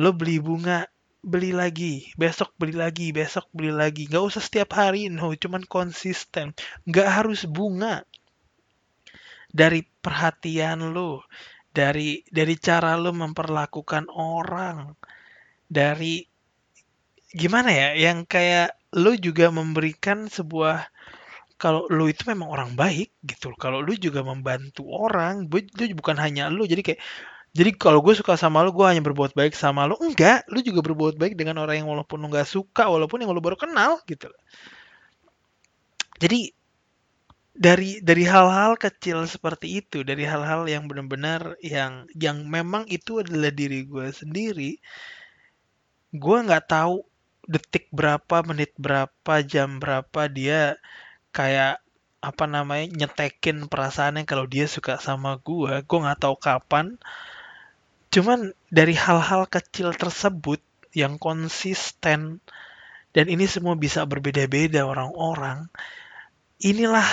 Lo 0.00 0.16
beli 0.16 0.40
bunga 0.40 0.88
beli 1.20 1.52
lagi. 1.52 2.08
Besok 2.16 2.56
beli 2.56 2.74
lagi 2.74 3.12
besok 3.12 3.46
beli 3.52 3.72
lagi. 3.74 4.08
Nggak 4.08 4.24
usah 4.34 4.42
setiap 4.42 4.72
hari 4.78 5.12
no 5.12 5.34
cuman 5.36 5.64
konsisten. 5.68 6.56
Nggak 6.88 7.08
harus 7.08 7.44
bunga. 7.44 8.06
Dari 9.52 9.84
perhatian 9.84 10.96
lo 10.96 11.28
dari 11.72 12.20
dari 12.28 12.54
cara 12.60 12.96
lo 13.00 13.16
memperlakukan 13.16 14.12
orang 14.12 14.92
dari 15.72 16.20
gimana 17.32 17.72
ya 17.72 17.88
yang 17.96 18.28
kayak 18.28 18.76
lo 18.92 19.12
juga 19.16 19.48
memberikan 19.48 20.28
sebuah 20.28 20.88
kalau 21.62 21.86
lu 21.88 22.10
itu 22.10 22.26
memang 22.26 22.50
orang 22.50 22.70
baik 22.74 23.14
gitu. 23.22 23.54
Kalau 23.54 23.78
lu 23.78 23.94
juga 23.94 24.26
membantu 24.26 24.82
orang, 24.90 25.46
itu 25.46 25.94
bukan 25.94 26.18
hanya 26.18 26.50
lu. 26.50 26.66
Jadi 26.66 26.82
kayak 26.82 27.00
jadi 27.52 27.70
kalau 27.76 28.00
gue 28.00 28.16
suka 28.16 28.34
sama 28.34 28.64
lu, 28.64 28.72
gue 28.74 28.86
hanya 28.88 29.04
berbuat 29.04 29.36
baik 29.36 29.54
sama 29.54 29.84
lu. 29.86 29.94
Enggak, 30.00 30.48
lu 30.50 30.64
juga 30.64 30.80
berbuat 30.82 31.14
baik 31.20 31.36
dengan 31.38 31.62
orang 31.62 31.84
yang 31.84 31.88
walaupun 31.92 32.18
lu 32.18 32.32
nggak 32.32 32.48
suka, 32.48 32.88
walaupun 32.88 33.22
yang 33.22 33.30
lu 33.30 33.44
baru 33.44 33.54
kenal 33.60 34.00
gitu. 34.08 34.26
Jadi 36.18 36.50
dari 37.52 38.00
dari 38.00 38.24
hal-hal 38.24 38.80
kecil 38.80 39.28
seperti 39.28 39.84
itu, 39.84 40.00
dari 40.00 40.24
hal-hal 40.24 40.64
yang 40.64 40.88
benar-benar 40.88 41.60
yang 41.60 42.08
yang 42.16 42.48
memang 42.48 42.88
itu 42.88 43.20
adalah 43.20 43.52
diri 43.52 43.84
gue 43.84 44.08
sendiri, 44.10 44.80
gue 46.16 46.36
nggak 46.48 46.64
tahu 46.72 47.04
detik 47.52 47.92
berapa, 47.92 48.40
menit 48.48 48.72
berapa, 48.80 49.34
jam 49.44 49.76
berapa 49.82 50.20
dia 50.32 50.80
kayak 51.36 51.84
apa 52.22 52.44
namanya 52.46 52.86
nyetekin 52.86 53.66
perasaannya 53.66 54.22
kalau 54.24 54.46
dia 54.46 54.70
suka 54.70 55.02
sama 55.02 55.42
gua 55.42 55.82
gua 55.84 55.98
nggak 56.08 56.20
tahu 56.22 56.36
kapan. 56.38 56.86
Cuman 58.12 58.52
dari 58.68 58.94
hal-hal 58.96 59.48
kecil 59.48 59.92
tersebut 59.96 60.60
yang 60.92 61.16
konsisten 61.16 62.40
dan 63.12 63.26
ini 63.28 63.44
semua 63.48 63.76
bisa 63.76 64.04
berbeda-beda 64.04 64.84
orang-orang 64.84 65.68
inilah 66.62 67.04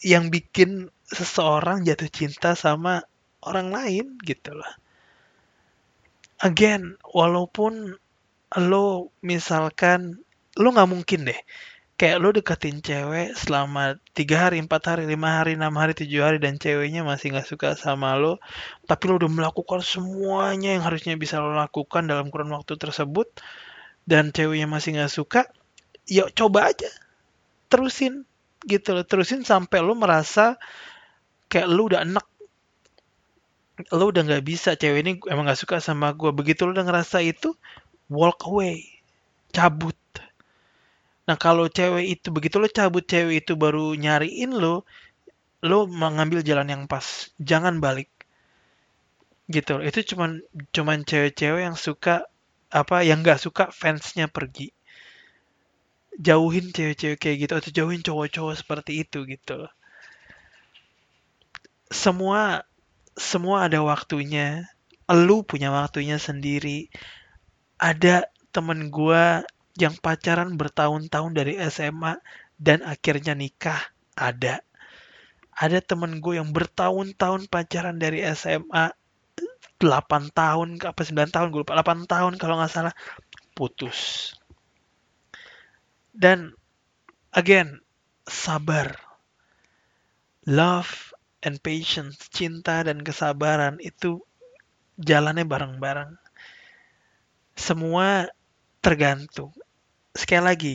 yang 0.00 0.32
bikin 0.32 0.88
seseorang 1.04 1.84
jatuh 1.84 2.08
cinta 2.08 2.56
sama 2.56 3.04
orang 3.44 3.68
lain 3.70 4.06
gitu 4.24 4.56
loh. 4.56 4.74
Again 6.40 6.96
walaupun 7.04 8.00
lo 8.58 9.10
misalkan 9.24 10.18
lo 10.54 10.68
nggak 10.70 10.90
mungkin 10.90 11.26
deh. 11.26 11.40
Kayak 11.94 12.18
lo 12.18 12.28
deketin 12.34 12.82
cewek 12.82 13.38
selama 13.38 14.02
tiga 14.18 14.50
hari, 14.50 14.58
empat 14.58 14.82
hari, 14.82 15.02
lima 15.06 15.38
hari, 15.38 15.54
enam 15.54 15.78
hari, 15.78 15.94
tujuh 15.94 16.26
hari 16.26 16.42
dan 16.42 16.58
ceweknya 16.58 17.06
masih 17.06 17.30
nggak 17.30 17.46
suka 17.46 17.78
sama 17.78 18.18
lo, 18.18 18.42
tapi 18.90 19.06
lo 19.06 19.22
udah 19.22 19.30
melakukan 19.30 19.78
semuanya 19.78 20.74
yang 20.74 20.82
harusnya 20.82 21.14
bisa 21.14 21.38
lo 21.38 21.54
lakukan 21.54 22.10
dalam 22.10 22.34
kurun 22.34 22.50
waktu 22.50 22.74
tersebut 22.74 23.30
dan 24.10 24.34
ceweknya 24.34 24.66
masih 24.66 24.98
nggak 24.98 25.12
suka, 25.14 25.46
ya 26.10 26.26
coba 26.34 26.74
aja. 26.74 26.90
Terusin 27.70 28.26
gitu 28.66 28.90
loh, 28.90 29.06
terusin 29.06 29.46
sampai 29.46 29.78
lo 29.78 29.94
merasa 29.94 30.58
kayak 31.46 31.70
lo 31.70 31.94
udah 31.94 32.02
enak. 32.02 32.26
Lo 33.94 34.10
udah 34.10 34.22
nggak 34.26 34.42
bisa 34.42 34.74
cewek 34.74 34.98
ini 35.06 35.12
emang 35.30 35.46
nggak 35.46 35.62
suka 35.62 35.78
sama 35.78 36.10
gue 36.10 36.30
begitu 36.34 36.66
lo 36.66 36.74
udah 36.74 36.86
ngerasa 36.86 37.22
itu 37.22 37.54
walk 38.10 38.44
away 38.50 38.84
cabut. 39.54 39.96
Nah 41.28 41.36
kalau 41.40 41.66
cewek 41.72 42.20
itu 42.20 42.28
begitu 42.34 42.56
lo 42.60 42.68
cabut 42.68 43.04
cewek 43.04 43.46
itu 43.46 43.52
baru 43.56 43.96
nyariin 43.96 44.52
lo 44.52 44.84
lo 45.64 45.78
mengambil 45.88 46.44
jalan 46.44 46.68
yang 46.68 46.84
pas. 46.90 47.32
Jangan 47.40 47.80
balik. 47.80 48.10
Gitu 49.48 49.80
itu 49.84 50.00
cuman 50.14 50.40
cuman 50.74 50.98
cewek-cewek 51.08 51.62
yang 51.68 51.76
suka 51.76 52.24
apa 52.72 53.06
yang 53.08 53.24
nggak 53.24 53.40
suka 53.40 53.70
fansnya 53.72 54.26
pergi. 54.28 54.72
Jauhin 56.20 56.70
cewek-cewek 56.70 57.18
kayak 57.18 57.36
gitu 57.42 57.52
atau 57.58 57.70
jauhin 57.74 58.02
cowok-cowok 58.06 58.54
seperti 58.60 59.02
itu 59.02 59.26
gitu 59.26 59.66
semua 61.94 62.66
semua 63.14 63.70
ada 63.70 63.78
waktunya. 63.86 64.66
Lu 65.06 65.46
punya 65.46 65.68
waktunya 65.70 66.16
sendiri 66.18 66.90
ada 67.84 68.24
temen 68.48 68.88
gua 68.88 69.44
yang 69.76 69.92
pacaran 69.98 70.54
bertahun-tahun 70.56 71.36
dari 71.36 71.58
SMA 71.68 72.16
dan 72.56 72.80
akhirnya 72.86 73.34
nikah. 73.34 73.78
Ada. 74.14 74.62
Ada 75.54 75.78
temen 75.82 76.22
gue 76.22 76.38
yang 76.38 76.50
bertahun-tahun 76.54 77.50
pacaran 77.50 77.98
dari 77.98 78.22
SMA 78.34 78.94
8 79.82 80.30
tahun 80.30 80.78
apa 80.82 81.02
9 81.02 81.34
tahun 81.34 81.46
gue 81.50 81.60
lupa. 81.66 81.74
8 81.74 82.06
tahun 82.06 82.32
kalau 82.38 82.58
nggak 82.58 82.70
salah. 82.70 82.94
Putus. 83.58 84.30
Dan 86.14 86.54
again 87.34 87.82
sabar. 88.26 88.94
Love 90.46 91.10
and 91.42 91.58
patience 91.58 92.30
cinta 92.30 92.86
dan 92.86 93.02
kesabaran 93.02 93.82
itu 93.82 94.22
jalannya 95.00 95.42
bareng-bareng 95.42 96.23
semua 97.54 98.28
tergantung. 98.84 99.50
Sekali 100.14 100.44
lagi 100.44 100.74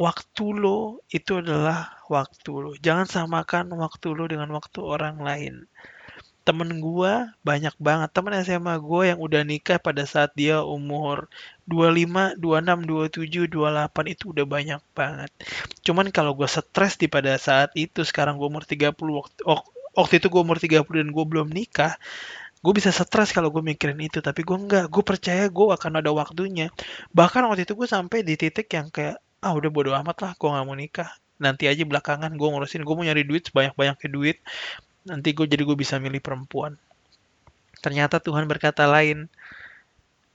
waktu 0.00 0.44
lo 0.56 1.04
itu 1.12 1.44
adalah 1.44 2.00
waktu 2.08 2.50
lo. 2.56 2.72
Jangan 2.80 3.04
samakan 3.04 3.74
waktu 3.76 4.16
lo 4.16 4.24
dengan 4.30 4.48
waktu 4.56 4.80
orang 4.80 5.20
lain. 5.20 5.54
Temen 6.40 6.80
gua 6.80 7.36
banyak 7.44 7.76
banget. 7.76 8.08
Temen 8.16 8.32
SMA 8.40 8.80
gue 8.80 9.12
yang 9.12 9.20
udah 9.20 9.44
nikah 9.44 9.76
pada 9.76 10.08
saat 10.08 10.32
dia 10.32 10.64
umur 10.64 11.28
25, 11.68 12.40
26, 12.40 12.88
27, 12.88 13.46
28 13.46 14.14
itu 14.16 14.24
udah 14.32 14.46
banyak 14.48 14.80
banget. 14.96 15.30
Cuman 15.84 16.08
kalau 16.08 16.32
gue 16.32 16.48
stres 16.48 16.96
di 16.96 17.06
pada 17.12 17.36
saat 17.36 17.70
itu, 17.76 18.02
sekarang 18.02 18.40
gue 18.40 18.48
umur 18.48 18.64
30, 18.64 18.96
waktu, 18.96 19.40
waktu 19.94 20.14
itu 20.16 20.26
gue 20.32 20.40
umur 20.40 20.58
30 20.58 20.80
dan 20.80 21.10
gue 21.12 21.24
belum 21.28 21.52
nikah, 21.52 21.94
gue 22.60 22.72
bisa 22.76 22.92
stres 22.92 23.32
kalau 23.32 23.48
gue 23.48 23.64
mikirin 23.64 23.98
itu, 24.00 24.20
tapi 24.20 24.44
gue 24.44 24.56
enggak. 24.56 24.92
Gue 24.92 25.00
percaya 25.00 25.48
gue 25.48 25.66
akan 25.72 26.04
ada 26.04 26.10
waktunya. 26.12 26.68
Bahkan 27.12 27.48
waktu 27.48 27.64
itu 27.64 27.72
gue 27.76 27.88
sampai 27.88 28.20
di 28.20 28.36
titik 28.36 28.68
yang 28.72 28.92
kayak, 28.92 29.16
ah 29.40 29.52
udah 29.56 29.70
bodo 29.72 29.90
amat 29.96 30.16
lah, 30.20 30.32
gue 30.36 30.48
gak 30.48 30.66
mau 30.68 30.76
nikah. 30.76 31.10
Nanti 31.40 31.64
aja 31.72 31.80
belakangan 31.88 32.36
gue 32.36 32.48
ngurusin, 32.52 32.84
gue 32.84 32.94
mau 32.94 33.04
nyari 33.04 33.24
duit 33.24 33.48
sebanyak-banyaknya 33.48 34.08
duit 34.12 34.38
nanti 35.08 35.32
gue 35.32 35.48
jadi 35.48 35.64
gue 35.64 35.76
bisa 35.78 35.96
milih 35.96 36.20
perempuan 36.20 36.76
ternyata 37.80 38.20
Tuhan 38.20 38.44
berkata 38.44 38.84
lain 38.84 39.32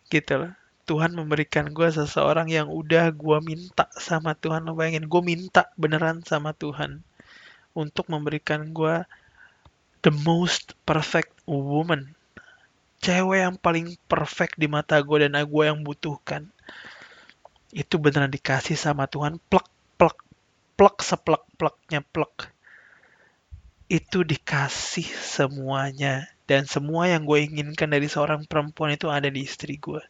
gitu 0.10 0.42
loh 0.42 0.54
Tuhan 0.86 1.14
memberikan 1.14 1.70
gue 1.70 1.90
seseorang 1.90 2.50
yang 2.50 2.70
udah 2.70 3.14
gue 3.14 3.38
minta 3.42 3.90
sama 3.98 4.34
Tuhan 4.34 4.66
lo 4.66 4.74
bayangin 4.74 5.06
gue 5.06 5.22
minta 5.22 5.70
beneran 5.78 6.26
sama 6.26 6.54
Tuhan 6.58 7.06
untuk 7.78 8.10
memberikan 8.10 8.74
gue 8.74 9.06
the 10.02 10.14
most 10.26 10.74
perfect 10.86 11.34
woman 11.46 12.15
cewek 13.06 13.40
yang 13.46 13.56
paling 13.62 13.94
perfect 14.10 14.58
di 14.58 14.66
mata 14.66 14.98
gue 15.06 15.30
dan 15.30 15.38
gue 15.38 15.64
yang 15.70 15.86
butuhkan. 15.86 16.50
Itu 17.70 18.02
beneran 18.02 18.34
dikasih 18.34 18.74
sama 18.74 19.06
Tuhan. 19.06 19.38
Plek 19.38 19.68
plek 20.02 20.18
plek 20.74 20.96
seplek 21.06 21.44
pleknya 21.62 22.02
plek. 22.02 22.50
Itu 23.86 24.26
dikasih 24.26 25.06
semuanya. 25.22 26.26
Dan 26.50 26.66
semua 26.66 27.06
yang 27.06 27.30
gue 27.30 27.46
inginkan 27.46 27.94
dari 27.94 28.10
seorang 28.10 28.50
perempuan 28.50 28.98
itu 28.98 29.10
ada 29.14 29.30
di 29.30 29.46
istri 29.46 29.78
gue 29.78 30.02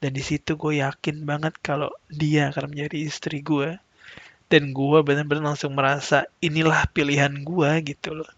dan 0.00 0.16
di 0.16 0.24
situ 0.24 0.56
gue 0.56 0.80
yakin 0.80 1.28
banget 1.28 1.60
kalau 1.60 1.92
dia 2.08 2.48
akan 2.48 2.72
menjadi 2.72 3.04
istri 3.04 3.44
gue 3.44 3.76
dan 4.48 4.72
gue 4.72 4.98
benar-benar 5.04 5.54
langsung 5.54 5.76
merasa 5.76 6.26
inilah 6.40 6.88
pilihan 6.90 7.30
gue 7.44 7.70
gitu 7.84 8.16
loh. 8.16 8.30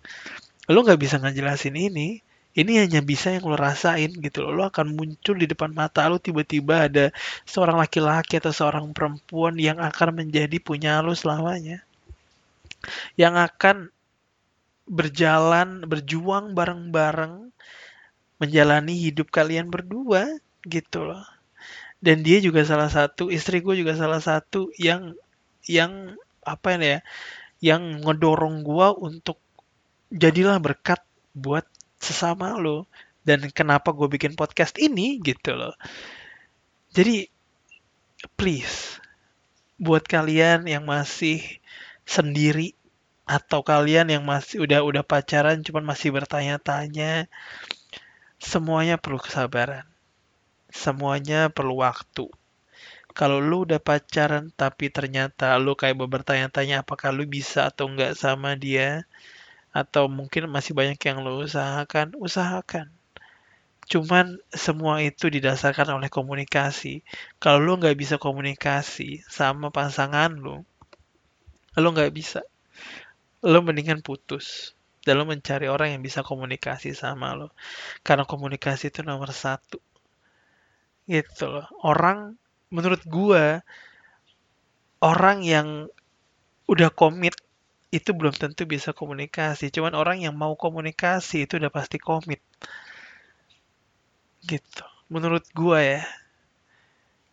Lo 0.68 0.82
nggak 0.82 1.00
bisa 1.00 1.22
ngejelasin 1.22 1.78
ini 1.78 2.20
ini 2.52 2.82
hanya 2.82 3.00
bisa 3.00 3.32
yang 3.32 3.44
lo 3.48 3.56
rasain 3.56 4.12
gitu 4.12 4.44
loh 4.44 4.52
lo 4.52 4.62
akan 4.68 4.92
muncul 4.92 5.34
di 5.38 5.46
depan 5.48 5.72
mata 5.72 6.06
lo 6.10 6.20
tiba-tiba 6.20 6.88
ada 6.90 7.04
seorang 7.48 7.80
laki-laki 7.80 8.38
atau 8.40 8.52
seorang 8.52 8.92
perempuan 8.92 9.56
yang 9.56 9.80
akan 9.80 10.24
menjadi 10.24 10.56
punya 10.60 11.00
lo 11.00 11.16
selamanya 11.16 11.80
yang 13.14 13.38
akan 13.38 13.90
berjalan, 14.88 15.86
berjuang 15.86 16.52
bareng-bareng 16.52 17.54
menjalani 18.42 18.94
hidup 18.98 19.30
kalian 19.30 19.70
berdua 19.70 20.26
gitu 20.66 21.06
loh. 21.06 21.22
Dan 22.02 22.26
dia 22.26 22.42
juga 22.42 22.66
salah 22.66 22.90
satu, 22.90 23.30
istri 23.30 23.62
gue 23.62 23.78
juga 23.78 23.94
salah 23.94 24.18
satu 24.18 24.74
yang 24.74 25.14
yang 25.70 26.18
apa 26.42 26.74
ya, 26.74 26.98
yang 27.62 28.02
ngedorong 28.02 28.66
gue 28.66 28.88
untuk 28.98 29.38
jadilah 30.10 30.58
berkat 30.58 30.98
buat 31.32 31.64
sesama 32.02 32.58
lo. 32.58 32.90
Dan 33.22 33.46
kenapa 33.54 33.94
gue 33.94 34.10
bikin 34.10 34.34
podcast 34.34 34.74
ini 34.82 35.22
gitu 35.22 35.54
loh. 35.54 35.78
Jadi 36.90 37.30
please 38.34 38.98
buat 39.78 40.06
kalian 40.06 40.66
yang 40.66 40.86
masih 40.86 41.42
sendiri 42.06 42.74
atau 43.26 43.62
kalian 43.62 44.10
yang 44.10 44.26
masih 44.26 44.66
udah 44.66 44.82
udah 44.82 45.02
pacaran 45.06 45.62
cuman 45.62 45.86
masih 45.86 46.10
bertanya-tanya 46.10 47.30
semuanya 48.42 48.98
perlu 48.98 49.22
kesabaran 49.22 49.86
semuanya 50.70 51.46
perlu 51.50 51.78
waktu 51.82 52.26
kalau 53.14 53.38
lu 53.38 53.62
udah 53.68 53.78
pacaran 53.78 54.50
tapi 54.54 54.90
ternyata 54.90 55.54
lu 55.60 55.78
kayak 55.78 55.98
bertanya-tanya 55.98 56.82
apakah 56.82 57.14
lu 57.14 57.28
bisa 57.28 57.70
atau 57.70 57.86
enggak 57.86 58.18
sama 58.18 58.58
dia 58.58 59.06
atau 59.72 60.04
mungkin 60.06 60.46
masih 60.52 60.76
banyak 60.76 61.00
yang 61.00 61.24
lu 61.24 61.42
usahakan 61.42 62.12
usahakan. 62.20 62.92
Cuman 63.88 64.38
semua 64.52 65.02
itu 65.02 65.26
didasarkan 65.32 65.98
oleh 65.98 66.12
komunikasi. 66.12 67.02
Kalau 67.42 67.58
lu 67.58 67.72
nggak 67.80 67.96
bisa 67.98 68.16
komunikasi 68.20 69.24
sama 69.26 69.72
pasangan 69.72 70.30
lu 70.32 70.62
lu 71.80 71.88
nggak 71.88 72.12
bisa. 72.12 72.44
Lo 73.42 73.64
mendingan 73.64 74.04
putus 74.04 74.76
dan 75.02 75.18
lo 75.18 75.24
mencari 75.24 75.66
orang 75.66 75.96
yang 75.96 76.02
bisa 76.04 76.20
komunikasi 76.20 76.92
sama 76.92 77.32
lo. 77.32 77.48
Karena 78.04 78.28
komunikasi 78.28 78.92
itu 78.92 79.00
nomor 79.00 79.32
satu. 79.32 79.80
Gitu 81.08 81.44
loh. 81.48 81.66
Orang 81.80 82.36
menurut 82.68 83.02
gua 83.08 83.64
orang 85.02 85.42
yang 85.42 85.90
udah 86.70 86.94
komit 86.94 87.34
itu 87.92 88.10
belum 88.16 88.32
tentu 88.32 88.64
bisa 88.64 88.96
komunikasi. 88.96 89.68
Cuman 89.68 89.92
orang 89.92 90.24
yang 90.24 90.32
mau 90.32 90.56
komunikasi 90.56 91.44
itu 91.44 91.60
udah 91.60 91.68
pasti 91.68 92.00
komit. 92.00 92.40
Gitu. 94.42 94.84
Menurut 95.12 95.44
gua 95.52 95.84
ya. 95.84 96.02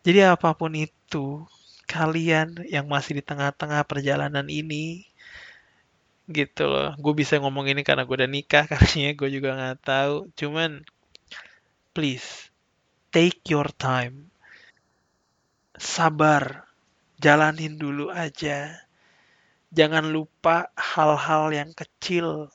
Jadi 0.04 0.20
apa 0.24 0.52
pun 0.52 0.76
itu 0.76 1.48
kalian 1.88 2.68
yang 2.68 2.86
masih 2.86 3.18
di 3.18 3.22
tengah-tengah 3.24 3.82
perjalanan 3.88 4.46
ini 4.52 5.08
gitu 6.30 6.70
loh. 6.70 6.94
Gue 7.02 7.12
bisa 7.16 7.40
ngomong 7.40 7.66
ini 7.66 7.82
karena 7.82 8.06
gue 8.06 8.16
udah 8.20 8.30
nikah 8.30 8.64
karena 8.70 9.16
gue 9.16 9.28
juga 9.32 9.56
nggak 9.56 9.80
tahu. 9.80 10.14
Cuman 10.36 10.84
please 11.96 12.52
take 13.08 13.40
your 13.48 13.68
time. 13.72 14.28
Sabar. 15.80 16.68
Jalanin 17.20 17.76
dulu 17.76 18.08
aja 18.08 18.80
jangan 19.70 20.10
lupa 20.10 20.74
hal-hal 20.74 21.54
yang 21.54 21.70
kecil. 21.70 22.50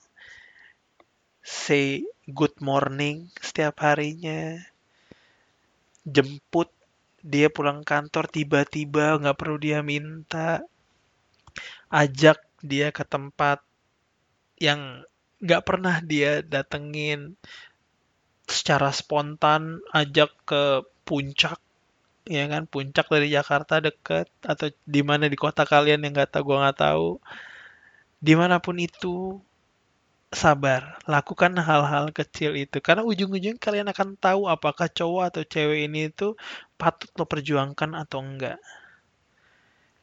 Say 1.40 2.04
good 2.28 2.60
morning 2.60 3.32
setiap 3.40 3.80
harinya. 3.80 4.60
Jemput 6.04 6.70
dia 7.26 7.50
pulang 7.50 7.82
kantor 7.82 8.30
tiba-tiba 8.30 9.18
nggak 9.18 9.38
perlu 9.40 9.58
dia 9.58 9.80
minta. 9.82 10.62
Ajak 11.88 12.44
dia 12.60 12.92
ke 12.92 13.08
tempat 13.08 13.64
yang 14.60 15.08
nggak 15.40 15.64
pernah 15.64 16.04
dia 16.04 16.44
datengin. 16.44 17.40
Secara 18.46 18.94
spontan 18.94 19.82
ajak 19.90 20.30
ke 20.46 20.86
puncak 21.02 21.58
ya 22.26 22.46
kan 22.50 22.66
puncak 22.66 23.06
dari 23.14 23.28
Jakarta 23.30 23.78
deket 23.82 24.28
atau 24.42 24.68
di 24.86 25.02
mana 25.06 25.30
di 25.30 25.38
kota 25.38 25.64
kalian 25.64 26.02
yang 26.04 26.14
nggak 26.18 26.32
tahu 26.34 26.44
gua 26.54 26.58
nggak 26.70 26.80
tahu 26.82 27.10
di 28.26 28.34
mana 28.34 28.58
pun 28.58 28.76
itu 28.82 29.38
sabar, 30.36 31.00
lakukan 31.08 31.56
hal-hal 31.56 32.12
kecil 32.12 32.60
itu 32.60 32.84
karena 32.84 33.08
ujung-ujungnya 33.08 33.62
kalian 33.62 33.88
akan 33.94 34.20
tahu 34.20 34.52
apakah 34.52 34.92
cowok 34.92 35.24
atau 35.32 35.44
cewek 35.48 35.88
ini 35.88 36.12
itu 36.12 36.36
patut 36.76 37.08
lo 37.16 37.24
perjuangkan 37.24 37.96
atau 37.96 38.20
enggak. 38.20 38.60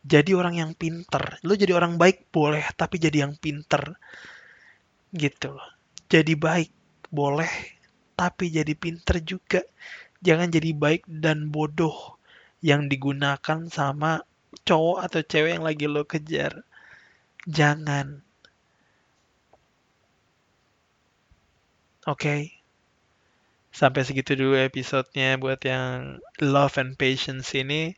Jadi 0.02 0.34
orang 0.34 0.58
yang 0.58 0.72
pinter. 0.74 1.38
Lo 1.46 1.54
jadi 1.54 1.78
orang 1.78 1.94
baik 1.94 2.32
boleh, 2.34 2.64
tapi 2.74 2.98
jadi 2.98 3.28
yang 3.28 3.38
pinter. 3.38 3.94
Gitu 5.14 5.54
loh. 5.54 5.68
Jadi 6.10 6.34
baik 6.34 6.70
boleh, 7.12 7.52
tapi 8.18 8.50
jadi 8.50 8.72
pinter 8.74 9.22
juga. 9.22 9.62
Jangan 10.22 10.54
jadi 10.54 10.70
baik 10.70 11.02
dan 11.10 11.50
bodoh 11.50 12.16
yang 12.62 12.86
digunakan 12.86 13.66
sama 13.66 14.22
cowok 14.62 14.98
atau 15.02 15.20
cewek 15.26 15.58
yang 15.58 15.66
lagi 15.66 15.86
lo 15.90 16.06
kejar. 16.06 16.62
Jangan. 17.50 18.22
Oke. 22.06 22.22
Okay? 22.22 22.42
Sampai 23.72 24.04
segitu 24.04 24.36
dulu 24.36 24.54
episodenya 24.60 25.40
buat 25.40 25.58
yang 25.64 26.20
love 26.44 26.76
and 26.76 26.94
patience 26.94 27.56
ini. 27.56 27.96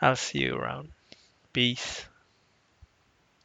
I'll 0.00 0.16
see 0.16 0.48
you 0.48 0.56
around. 0.56 0.96
Peace. 1.52 2.08